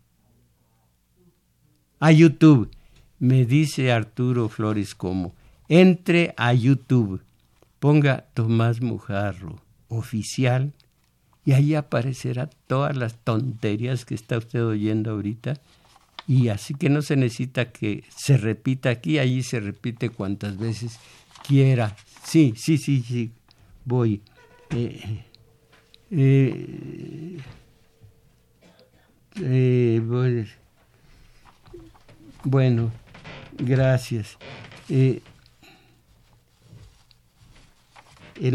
a 1.98 2.12
YouTube. 2.12 2.70
Me 3.18 3.44
dice 3.44 3.92
Arturo 3.92 4.48
Flores 4.48 4.94
como 4.94 5.34
entre 5.68 6.34
a 6.36 6.52
YouTube, 6.54 7.22
ponga 7.78 8.26
Tomás 8.34 8.80
Mujarro 8.80 9.60
oficial 9.88 10.72
y 11.44 11.52
ahí 11.52 11.74
aparecerá 11.74 12.48
todas 12.66 12.96
las 12.96 13.18
tonterías 13.18 14.04
que 14.04 14.14
está 14.14 14.38
usted 14.38 14.64
oyendo 14.64 15.10
ahorita 15.10 15.60
y 16.26 16.48
así 16.48 16.74
que 16.74 16.88
no 16.88 17.02
se 17.02 17.16
necesita 17.16 17.72
que 17.72 18.04
se 18.08 18.36
repita 18.36 18.90
aquí, 18.90 19.18
allí 19.18 19.42
se 19.42 19.60
repite 19.60 20.10
cuantas 20.10 20.56
veces 20.56 20.98
quiera. 21.46 21.96
Sí, 22.24 22.54
sí, 22.56 22.78
sí, 22.78 23.02
sí, 23.02 23.32
voy. 23.84 24.22
Eh, 24.70 25.24
eh, 26.10 27.38
eh, 29.42 30.00
bueno, 32.44 32.90
gracias. 33.58 34.36
el 34.88 35.22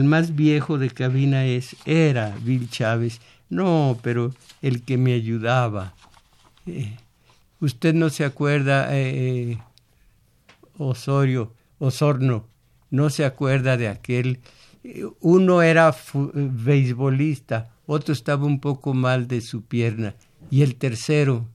más 0.03 0.35
viejo 0.35 0.77
de 0.77 0.89
cabina 0.89 1.45
es, 1.45 1.75
era 1.85 2.35
Bill 2.41 2.69
Chávez. 2.69 3.21
No, 3.49 3.97
pero 4.01 4.33
el 4.61 4.83
que 4.83 4.97
me 4.97 5.13
ayudaba. 5.13 5.93
Usted 7.59 7.93
no 7.93 8.09
se 8.09 8.25
acuerda, 8.25 8.95
eh, 8.95 9.51
eh, 9.51 9.57
Osorio, 10.77 11.53
Osorno, 11.79 12.47
no 12.89 13.09
se 13.09 13.25
acuerda 13.25 13.77
de 13.77 13.87
aquel. 13.87 14.39
Uno 15.21 15.61
era 15.61 15.95
beisbolista, 16.13 17.71
otro 17.87 18.13
estaba 18.13 18.45
un 18.45 18.59
poco 18.59 18.93
mal 18.93 19.27
de 19.27 19.41
su 19.41 19.63
pierna, 19.63 20.15
y 20.51 20.61
el 20.61 20.75
tercero. 20.75 21.47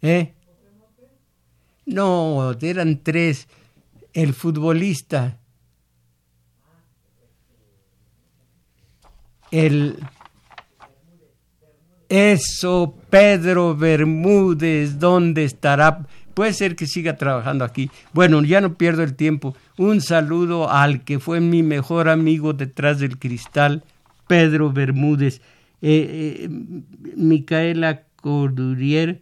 ¿Eh? 0.00 0.34
No, 1.86 2.52
eran 2.60 3.02
tres. 3.02 3.46
El 4.12 4.34
futbolista. 4.34 5.38
El 9.50 9.98
eso, 12.12 12.94
Pedro 13.08 13.74
Bermúdez, 13.74 14.98
¿dónde 14.98 15.44
estará? 15.44 16.06
Puede 16.34 16.52
ser 16.52 16.76
que 16.76 16.86
siga 16.86 17.16
trabajando 17.16 17.64
aquí. 17.64 17.90
Bueno, 18.12 18.42
ya 18.42 18.60
no 18.60 18.74
pierdo 18.74 19.02
el 19.02 19.14
tiempo. 19.14 19.54
Un 19.76 20.00
saludo 20.00 20.70
al 20.70 21.04
que 21.04 21.18
fue 21.18 21.40
mi 21.40 21.62
mejor 21.62 22.08
amigo 22.08 22.52
detrás 22.52 22.98
del 22.98 23.18
cristal, 23.18 23.84
Pedro 24.26 24.72
Bermúdez. 24.72 25.40
Eh, 25.82 26.44
eh, 26.44 26.48
Micaela 27.16 28.02
Cordurier 28.16 29.20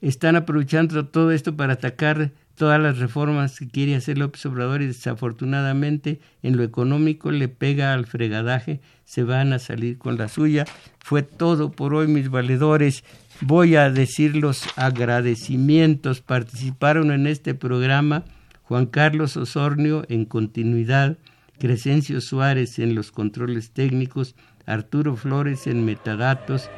están 0.00 0.36
aprovechando 0.36 1.06
todo 1.06 1.32
esto 1.32 1.56
para 1.56 1.74
atacar 1.74 2.32
todas 2.58 2.80
las 2.80 2.98
reformas 2.98 3.58
que 3.58 3.68
quiere 3.68 3.94
hacer 3.94 4.18
López 4.18 4.44
Obrador 4.44 4.82
y 4.82 4.88
desafortunadamente 4.88 6.20
en 6.42 6.56
lo 6.56 6.64
económico 6.64 7.30
le 7.30 7.48
pega 7.48 7.94
al 7.94 8.04
fregadaje, 8.04 8.80
se 9.04 9.22
van 9.22 9.52
a 9.52 9.58
salir 9.58 9.96
con 9.96 10.18
la 10.18 10.28
suya. 10.28 10.66
Fue 10.98 11.22
todo 11.22 11.70
por 11.70 11.94
hoy, 11.94 12.08
mis 12.08 12.28
valedores. 12.28 13.04
Voy 13.40 13.76
a 13.76 13.90
decir 13.90 14.36
los 14.36 14.64
agradecimientos. 14.76 16.20
Participaron 16.20 17.12
en 17.12 17.28
este 17.28 17.54
programa 17.54 18.24
Juan 18.64 18.86
Carlos 18.86 19.36
Osornio 19.36 20.04
en 20.08 20.26
continuidad, 20.26 21.16
Crescencio 21.58 22.20
Suárez 22.20 22.78
en 22.80 22.94
los 22.94 23.12
controles 23.12 23.70
técnicos, 23.70 24.34
Arturo 24.66 25.16
Flores 25.16 25.66
en 25.66 25.84
metadatos, 25.84 26.68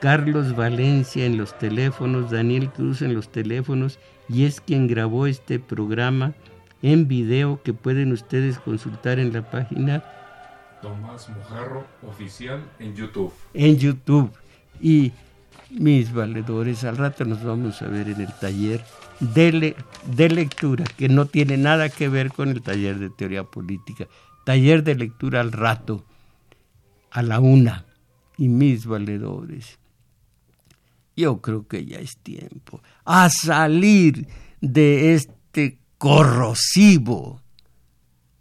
Carlos 0.00 0.54
Valencia 0.54 1.24
en 1.24 1.38
los 1.38 1.58
teléfonos, 1.58 2.30
Daniel 2.30 2.70
Cruz 2.70 3.02
en 3.02 3.14
los 3.14 3.32
teléfonos 3.32 3.98
y 4.28 4.44
es 4.44 4.60
quien 4.60 4.86
grabó 4.86 5.26
este 5.26 5.58
programa 5.58 6.34
en 6.82 7.06
video 7.08 7.62
que 7.62 7.72
pueden 7.72 8.12
ustedes 8.12 8.58
consultar 8.58 9.18
en 9.18 9.32
la 9.32 9.48
página 9.50 10.02
Tomás 10.82 11.28
Mojarro 11.28 11.86
Oficial 12.06 12.60
en 12.80 12.94
YouTube. 12.94 13.32
En 13.54 13.78
YouTube. 13.78 14.32
Y 14.80 15.12
mis 15.70 16.12
valedores, 16.12 16.82
al 16.84 16.96
rato 16.96 17.24
nos 17.24 17.42
vamos 17.44 17.80
a 17.82 17.88
ver 17.88 18.08
en 18.08 18.20
el 18.20 18.32
taller 18.34 18.84
de, 19.20 19.76
de 20.06 20.28
lectura, 20.28 20.84
que 20.96 21.08
no 21.08 21.26
tiene 21.26 21.56
nada 21.56 21.88
que 21.88 22.08
ver 22.08 22.32
con 22.32 22.48
el 22.48 22.62
taller 22.62 22.98
de 22.98 23.10
teoría 23.10 23.44
política. 23.44 24.08
Taller 24.44 24.82
de 24.82 24.96
lectura 24.96 25.40
al 25.40 25.52
rato, 25.52 26.04
a 27.12 27.22
la 27.22 27.38
una. 27.38 27.84
Y 28.36 28.48
mis 28.48 28.86
valedores, 28.86 29.78
yo 31.16 31.40
creo 31.40 31.68
que 31.68 31.84
ya 31.84 31.98
es 31.98 32.16
tiempo 32.16 32.82
a 33.04 33.28
salir 33.30 34.26
de 34.60 35.14
este 35.14 35.78
corrosivo, 35.98 37.40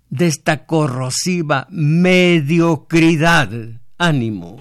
de 0.09 0.27
esta 0.27 0.65
corrosiva 0.65 1.67
mediocridad. 1.69 3.49
Ánimo. 3.97 4.57